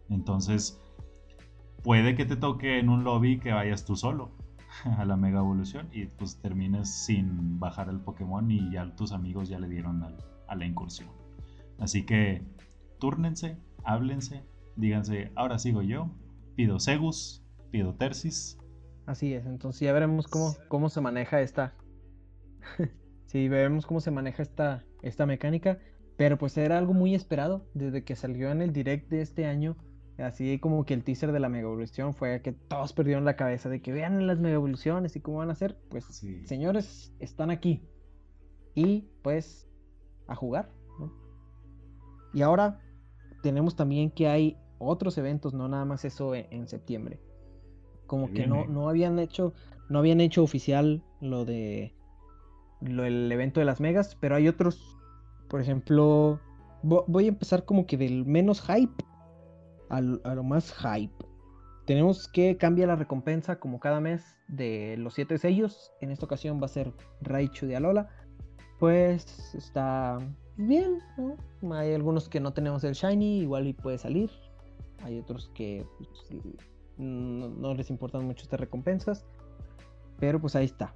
[0.09, 0.79] Entonces,
[1.83, 4.31] puede que te toque en un lobby que vayas tú solo
[4.97, 9.49] a la mega evolución y pues termines sin bajar el Pokémon y ya tus amigos
[9.49, 10.03] ya le dieron
[10.47, 11.09] a la incursión.
[11.79, 12.43] Así que,
[12.99, 14.43] túrnense, háblense,
[14.75, 16.11] díganse, ahora sigo yo,
[16.55, 18.61] pido Segus, pido Tersis,
[19.05, 21.73] Así es, entonces ya veremos cómo, cómo se maneja esta.
[23.31, 25.79] Sí, veremos cómo se maneja esta, esta mecánica.
[26.17, 29.77] Pero pues era algo muy esperado desde que salió en el direct de este año.
[30.17, 33.69] Así como que el teaser de la Mega Evolución fue que todos perdieron la cabeza
[33.69, 35.77] de que vean las Mega Evoluciones y cómo van a ser.
[35.89, 36.05] Pues
[36.45, 37.81] señores, están aquí.
[38.75, 39.67] Y pues
[40.27, 40.69] a jugar.
[42.33, 42.79] Y ahora
[43.41, 47.19] tenemos también que hay otros eventos, no nada más eso en septiembre
[48.11, 49.53] como que no, no habían hecho,
[49.87, 51.95] no habían hecho oficial lo de
[52.81, 54.97] lo, el evento de las megas, pero hay otros,
[55.49, 56.39] por ejemplo,
[56.83, 59.03] voy a empezar como que del menos hype
[59.89, 61.13] a lo más hype.
[61.85, 65.91] Tenemos que cambiar la recompensa como cada mes de los siete sellos.
[65.99, 68.09] En esta ocasión va a ser Raichu de Alola.
[68.79, 70.19] Pues está
[70.57, 70.99] bien,
[71.71, 74.29] Hay algunos que no tenemos el Shiny, igual y puede salir.
[75.03, 76.09] Hay otros que pues,
[76.97, 79.25] no, les importan mucho estas recompensas.
[80.19, 80.93] Pero pues ahí está.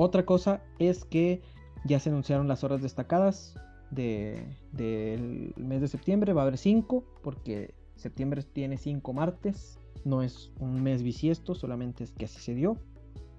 [0.00, 1.42] Otra cosa es que
[1.84, 3.56] ya se anunciaron las horas destacadas
[3.90, 6.32] del mes de septiembre.
[6.32, 9.80] Va a haber 5 porque septiembre tiene 5 martes.
[10.04, 12.76] No es un mes bisiesto, solamente es que así se dio.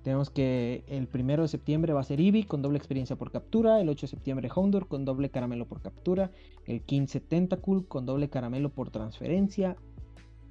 [0.03, 3.79] Tenemos que el primero de septiembre va a ser Eevee con doble experiencia por captura.
[3.79, 6.29] El 8 de septiembre Houndour con doble caramelo por captura.
[6.65, 9.77] El 15 Tentacool con doble caramelo por transferencia.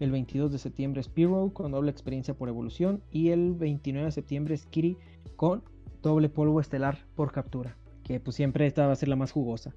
[0.00, 3.02] El 22 de septiembre Spearow con doble experiencia por evolución.
[3.12, 4.96] Y el 29 de septiembre es Kiri
[5.36, 5.62] con
[6.02, 7.76] doble polvo estelar por captura.
[8.04, 9.74] Que pues siempre esta va a ser la más jugosa.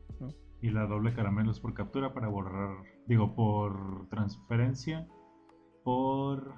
[0.61, 5.07] Y la doble caramelos por captura para borrar, digo, por transferencia,
[5.83, 6.53] por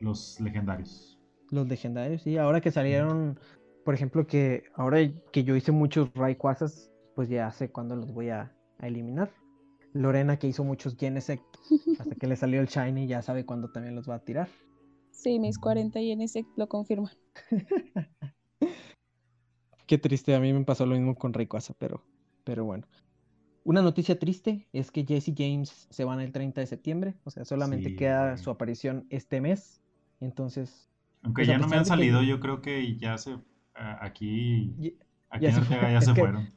[0.00, 1.18] los legendarios.
[1.50, 2.36] Los legendarios, sí.
[2.36, 3.40] Ahora que salieron,
[3.84, 4.98] por ejemplo, que ahora
[5.32, 9.30] que yo hice muchos Rayquazas, pues ya sé cuándo los voy a, a eliminar.
[9.94, 11.42] Lorena, que hizo muchos Genesect
[11.98, 14.48] hasta que le salió el Shiny, ya sabe cuándo también los va a tirar.
[15.18, 17.10] Sí, mis 40 Genesect lo confirman.
[19.86, 22.04] Qué triste, a mí me pasó lo mismo con Rayquaza, pero,
[22.44, 22.86] pero bueno.
[23.64, 27.44] Una noticia triste es que Jesse James se van el 30 de septiembre, o sea,
[27.44, 29.82] solamente queda su aparición este mes.
[30.20, 30.88] Entonces.
[31.22, 33.36] Aunque pues, ya no me han salido, yo creo que ya se.
[33.74, 34.96] aquí.
[35.30, 36.54] Aquí ya, se, ya se fueron.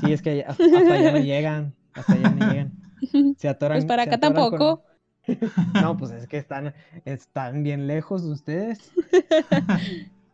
[0.00, 1.74] Sí, es que hasta, hasta ya no llegan.
[1.94, 2.72] Hasta allá no llegan.
[3.36, 3.78] Se atoran.
[3.78, 4.84] Pues para acá tampoco.
[5.74, 8.92] No, pues es que están, están bien lejos de ustedes.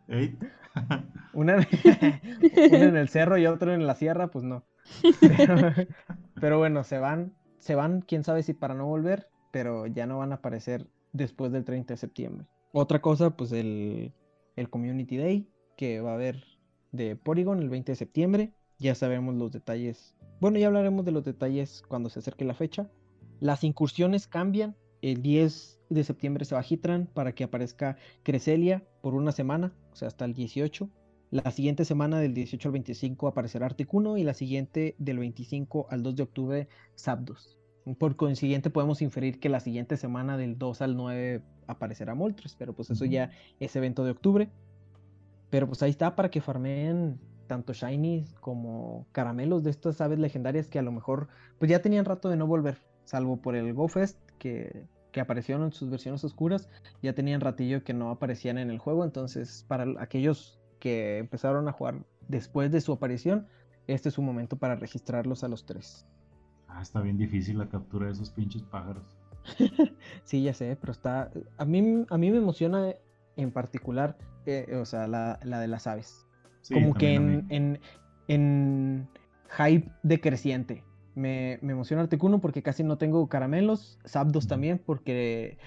[1.32, 1.66] Una...
[2.54, 4.64] en el cerro y otro en la sierra, pues no.
[6.40, 6.58] Pero...
[6.58, 10.32] bueno, se van, se van, quién sabe si para no volver, pero ya no van
[10.32, 12.46] a aparecer después del 30 de septiembre.
[12.72, 14.12] Otra cosa, pues el,
[14.54, 16.42] el Community Day que va a haber
[16.92, 18.52] de Porygon el 20 de septiembre.
[18.78, 22.90] Ya sabemos los detalles bueno, ya hablaremos de los detalles cuando se acerque la fecha.
[23.40, 24.76] Las incursiones cambian.
[25.02, 30.08] El 10 de septiembre se Hitran para que aparezca Creselia por una semana, o sea,
[30.08, 30.88] hasta el 18.
[31.30, 36.02] La siguiente semana, del 18 al 25, aparecerá Articuno y la siguiente, del 25 al
[36.02, 37.58] 2 de octubre, Zapdos.
[37.98, 42.74] Por consiguiente, podemos inferir que la siguiente semana del 2 al 9 aparecerá Moltres, pero
[42.74, 43.30] pues eso ya
[43.60, 44.50] es evento de octubre.
[45.50, 50.68] Pero pues ahí está para que farmeen tanto shinies como caramelos de estas aves legendarias
[50.68, 51.28] que a lo mejor
[51.58, 55.72] pues ya tenían rato de no volver, salvo por el GoFest que, que aparecieron en
[55.72, 56.68] sus versiones oscuras,
[57.02, 61.72] ya tenían ratillo que no aparecían en el juego, entonces para aquellos que empezaron a
[61.72, 63.46] jugar después de su aparición,
[63.86, 66.06] este es su momento para registrarlos a los tres.
[66.68, 69.16] Ah, está bien difícil la captura de esos pinches pájaros.
[70.24, 71.30] sí, ya sé, pero está.
[71.56, 72.92] A mí, a mí me emociona
[73.36, 76.26] en particular, eh, o sea, la, de las aves.
[76.72, 77.80] Como que en,
[78.28, 79.08] en,
[79.56, 80.82] hype decreciente.
[81.16, 83.98] Me, me emociona Articuno porque casi no tengo caramelos.
[84.06, 85.58] Zapdos también porque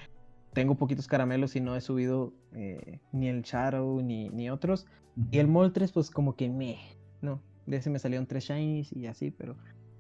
[0.54, 4.86] tengo poquitos caramelos y no he subido eh, ni el Shadow ni, ni otros.
[5.32, 6.78] Y el Moltres, pues como que me.
[7.22, 9.58] No, de ese me salieron tres shinies y así, pero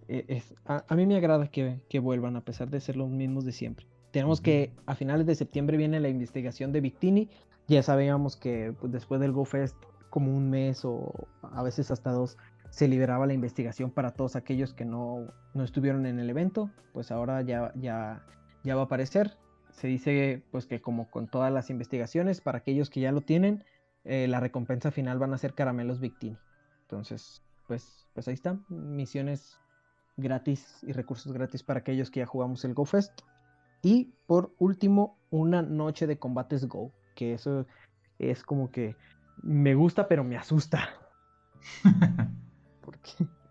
[0.07, 3.51] eh, es, a, mí me agrada que, vuelvan a pesar de ser los mismos de
[3.51, 3.85] siempre.
[4.11, 7.29] Tenemos que a finales de septiembre viene la investigación de Victini.
[7.67, 9.75] Ya sabíamos que pues, después del GoFest,
[10.09, 12.37] como un mes o a veces hasta dos,
[12.69, 16.69] se liberaba la investigación para todos aquellos que no, no estuvieron en el evento.
[16.93, 18.25] Pues ahora ya, ya,
[18.63, 19.37] ya va a aparecer.
[19.71, 23.63] Se dice pues que como con todas las investigaciones, para aquellos que ya lo tienen,
[24.03, 26.37] eh, la recompensa final van a ser caramelos Victini.
[26.81, 29.59] Entonces, pues, pues ahí están, misiones
[30.17, 33.21] gratis y recursos gratis para aquellos que ya jugamos el GoFest.
[33.81, 37.65] Y por último, una noche de combates Go, que eso
[38.17, 38.95] es como que
[39.41, 40.89] me gusta pero me asusta.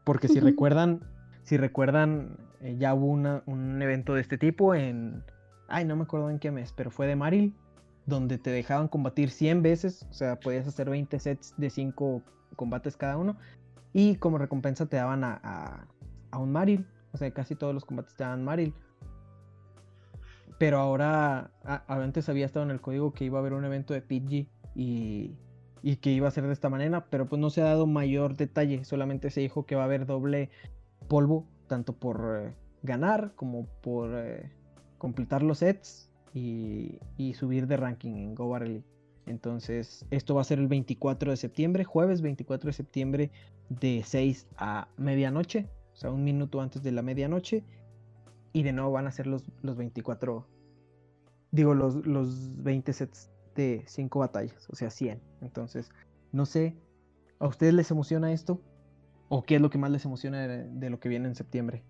[0.05, 1.01] porque, si recuerdan,
[1.43, 5.23] si recuerdan, eh, ya hubo un evento de este tipo en,
[5.69, 7.55] ay, no me acuerdo en qué mes, pero fue de Maril,
[8.07, 12.23] donde te dejaban combatir 100 veces, o sea, podías hacer 20 sets de 5
[12.57, 13.37] combates cada uno,
[13.93, 15.87] y como recompensa te daban a
[16.31, 16.87] a un Maril.
[17.13, 18.75] O sea, casi todos los combates te dan Maril.
[20.59, 21.51] Pero ahora,
[21.87, 25.37] antes había estado en el código que iba a haber un evento de PG y,
[25.83, 28.37] y, que iba a ser de esta manera, pero pues no se ha dado mayor
[28.37, 30.51] detalle, solamente se dijo que va a haber doble
[31.09, 32.53] polvo, tanto por eh,
[32.83, 34.51] ganar como por eh,
[34.99, 36.99] completar los sets y,
[37.35, 38.85] subir de ranking en Go Barley.
[39.27, 43.31] Entonces, esto va a ser el 24 de septiembre, jueves 24 de septiembre
[43.69, 45.69] de 6 a medianoche
[45.99, 47.65] o sea, un minuto antes de la medianoche.
[48.53, 50.47] Y de nuevo van a ser los, los 24,
[51.51, 55.21] digo, los, los 20 sets de 5 batallas, o sea, 100.
[55.43, 55.91] Entonces,
[56.33, 56.77] no sé,
[57.39, 58.63] ¿a ustedes les emociona esto?
[59.29, 61.83] ¿O qué es lo que más les emociona de, lo que viene en septiembre?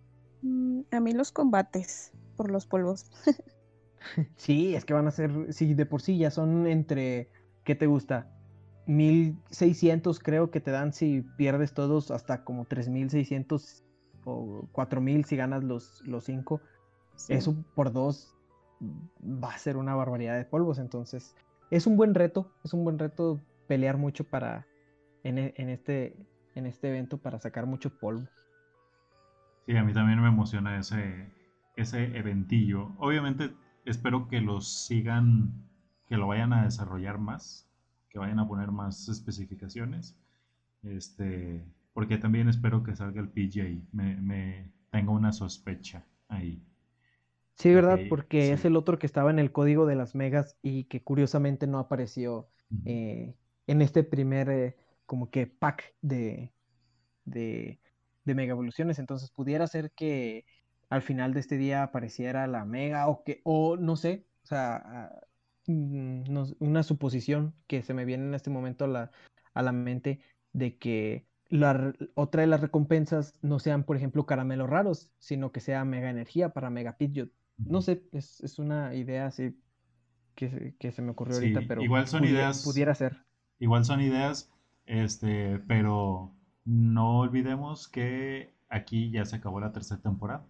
[0.42, 3.06] Mm, a mí los combates por los polvos.
[4.36, 7.28] sí, es que van a ser, sí, de por sí ya son entre,
[7.64, 8.30] ¿qué te gusta?
[8.86, 13.84] 1600 creo que te dan si pierdes todos hasta como 3600
[14.24, 16.60] o 4000 si ganas los 5.
[17.28, 18.34] Eso por dos
[18.80, 20.78] va a ser una barbaridad de polvos.
[20.78, 21.34] Entonces,
[21.70, 22.50] es un buen reto.
[22.64, 24.66] Es un buen reto pelear mucho para
[25.22, 26.16] en, e, este,
[26.54, 28.26] en este evento para sacar mucho polvo.
[29.66, 31.30] Sí, a mí también me emociona ese,
[31.76, 32.92] ese eventillo.
[32.98, 33.54] Obviamente
[33.84, 35.52] espero que los sigan,
[36.06, 37.68] que lo vayan a desarrollar más,
[38.08, 40.18] que vayan a poner más especificaciones.
[40.82, 43.82] Este, porque también espero que salga el PJ.
[43.92, 46.62] Me, me tengo una sospecha ahí.
[47.58, 47.98] Sí, ¿verdad?
[48.08, 51.66] Porque es el otro que estaba en el código de las megas y que curiosamente
[51.66, 52.48] no apareció
[52.84, 53.34] eh,
[53.66, 54.76] en este primer eh,
[55.06, 56.52] como que pack de,
[57.24, 57.80] de,
[58.24, 59.00] de mega evoluciones.
[59.00, 60.44] Entonces pudiera ser que
[60.88, 65.10] al final de este día apareciera la mega o que, o no sé, o sea,
[65.66, 66.22] mm,
[66.60, 69.10] una suposición que se me viene en este momento a la,
[69.54, 70.20] a la mente
[70.52, 75.60] de que la, otra de las recompensas no sean, por ejemplo, caramelos raros, sino que
[75.60, 77.30] sea mega energía para Mega Pidgeot.
[77.58, 79.56] No sé, es, una idea así
[80.34, 83.24] que, se me ocurrió ahorita, pero igual son ideas, pudiera ser.
[83.58, 84.50] Igual son ideas,
[84.86, 86.32] este, pero
[86.64, 90.46] no olvidemos que aquí ya se acabó la tercera temporada.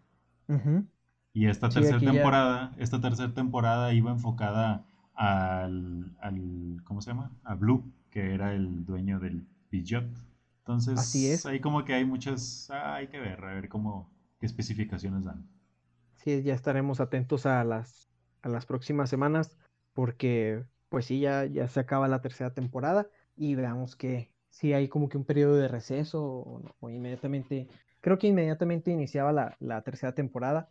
[1.33, 7.33] Y esta tercera temporada, esta tercera temporada iba enfocada al, al, ¿cómo se llama?
[7.45, 10.09] A Blue, que era el dueño del Pidgeot.
[10.61, 11.47] Entonces, Así es.
[11.47, 15.47] ahí como que hay muchas, ah, hay que ver, a ver cómo, qué especificaciones dan.
[16.19, 18.09] Sí, ya estaremos atentos a las,
[18.43, 19.57] a las próximas semanas,
[19.93, 24.89] porque pues sí, ya, ya se acaba la tercera temporada y veamos que si hay
[24.89, 26.23] como que un periodo de receso
[26.81, 27.69] o, inmediatamente,
[28.01, 30.71] creo que inmediatamente iniciaba la, la tercera temporada,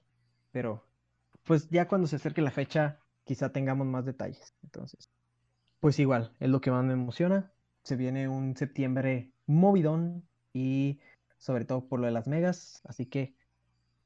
[0.51, 0.85] pero
[1.43, 4.53] pues ya cuando se acerque la fecha quizá tengamos más detalles.
[4.63, 5.09] Entonces,
[5.79, 7.53] pues igual, es lo que más me emociona.
[7.83, 10.99] Se viene un septiembre movidón y
[11.37, 12.81] sobre todo por lo de las megas.
[12.85, 13.35] Así que,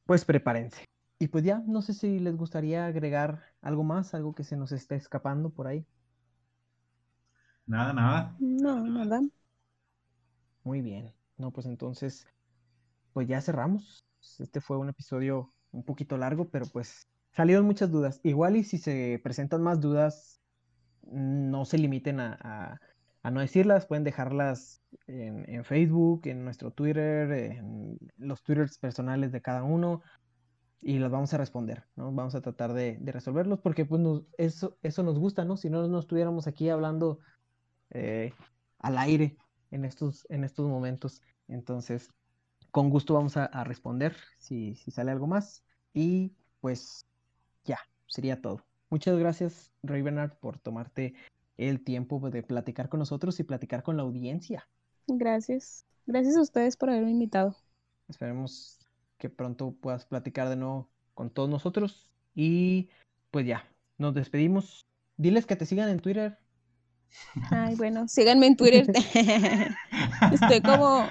[0.05, 0.90] pues prepárense.
[1.21, 4.71] Y pues ya, no sé si les gustaría agregar algo más, algo que se nos
[4.71, 5.85] esté escapando por ahí.
[7.67, 8.35] Nada, nada.
[8.39, 9.21] No, nada.
[10.63, 11.13] Muy bien.
[11.37, 12.25] No, pues entonces,
[13.13, 14.03] pues ya cerramos.
[14.39, 18.19] Este fue un episodio un poquito largo, pero pues salieron muchas dudas.
[18.23, 20.41] Igual y si se presentan más dudas,
[21.03, 22.81] no se limiten a,
[23.23, 29.61] no decirlas, pueden dejarlas en, Facebook, en nuestro Twitter, en los Twitters personales de cada
[29.61, 30.01] uno
[30.81, 32.11] y las vamos a responder, ¿no?
[32.11, 34.01] Vamos a tratar de, resolverlos porque pues
[34.37, 35.55] eso, eso nos gusta, ¿no?
[35.55, 37.19] Si no, no estuviéramos aquí hablando
[37.91, 38.33] eh,
[38.79, 39.37] al aire
[39.69, 41.21] en estos, en estos momentos.
[41.47, 42.09] Entonces,
[42.71, 45.63] con gusto vamos a, responder si, si, sale algo más.
[45.93, 47.05] Y pues
[47.63, 48.65] ya, sería todo.
[48.89, 51.13] Muchas gracias, Ravenard, por tomarte
[51.57, 54.67] el tiempo de platicar con nosotros y platicar con la audiencia.
[55.07, 55.85] Gracias.
[56.07, 57.55] Gracias a ustedes por haberme invitado.
[58.07, 58.80] Esperemos
[59.21, 62.09] que pronto puedas platicar de nuevo con todos nosotros.
[62.33, 62.89] Y
[63.29, 63.69] pues ya,
[63.99, 64.87] nos despedimos.
[65.15, 66.39] Diles que te sigan en Twitter.
[67.51, 68.87] Ay, bueno, síganme en Twitter.
[70.33, 71.07] estoy como,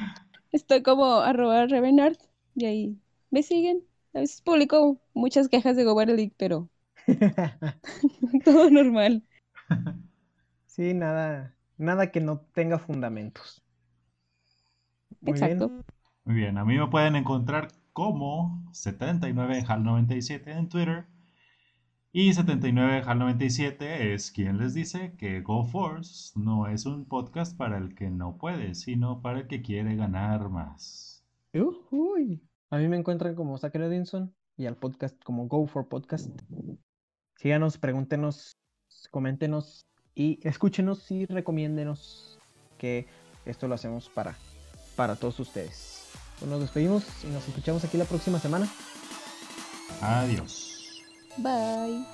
[0.51, 2.17] estoy como arroba Revenard
[2.57, 3.01] y ahí
[3.31, 3.85] me siguen.
[4.13, 6.69] A veces publico muchas quejas de Gober League, pero
[8.45, 9.23] todo normal.
[10.67, 13.63] Sí, nada, nada que no tenga fundamentos.
[15.25, 15.71] Exacto.
[16.25, 21.07] Muy bien, a mí me pueden encontrar como 79HAL97 en Twitter.
[22.13, 28.11] Y 79HAL97 es quien les dice que GoForce no es un podcast para el que
[28.11, 31.25] no puede, sino para el que quiere ganar más.
[32.71, 36.31] A mí me encuentran como Zachary Edinson y al podcast como Go for Podcast.
[37.37, 38.57] Síganos, pregúntenos,
[39.11, 42.39] coméntenos y escúchenos y recomiéndenos
[42.79, 43.07] que
[43.45, 44.37] esto lo hacemos para,
[44.97, 46.00] para todos ustedes.
[46.41, 48.67] Pues nos despedimos y nos escuchamos aquí la próxima semana.
[50.01, 51.03] Adiós.
[51.37, 52.05] Bye.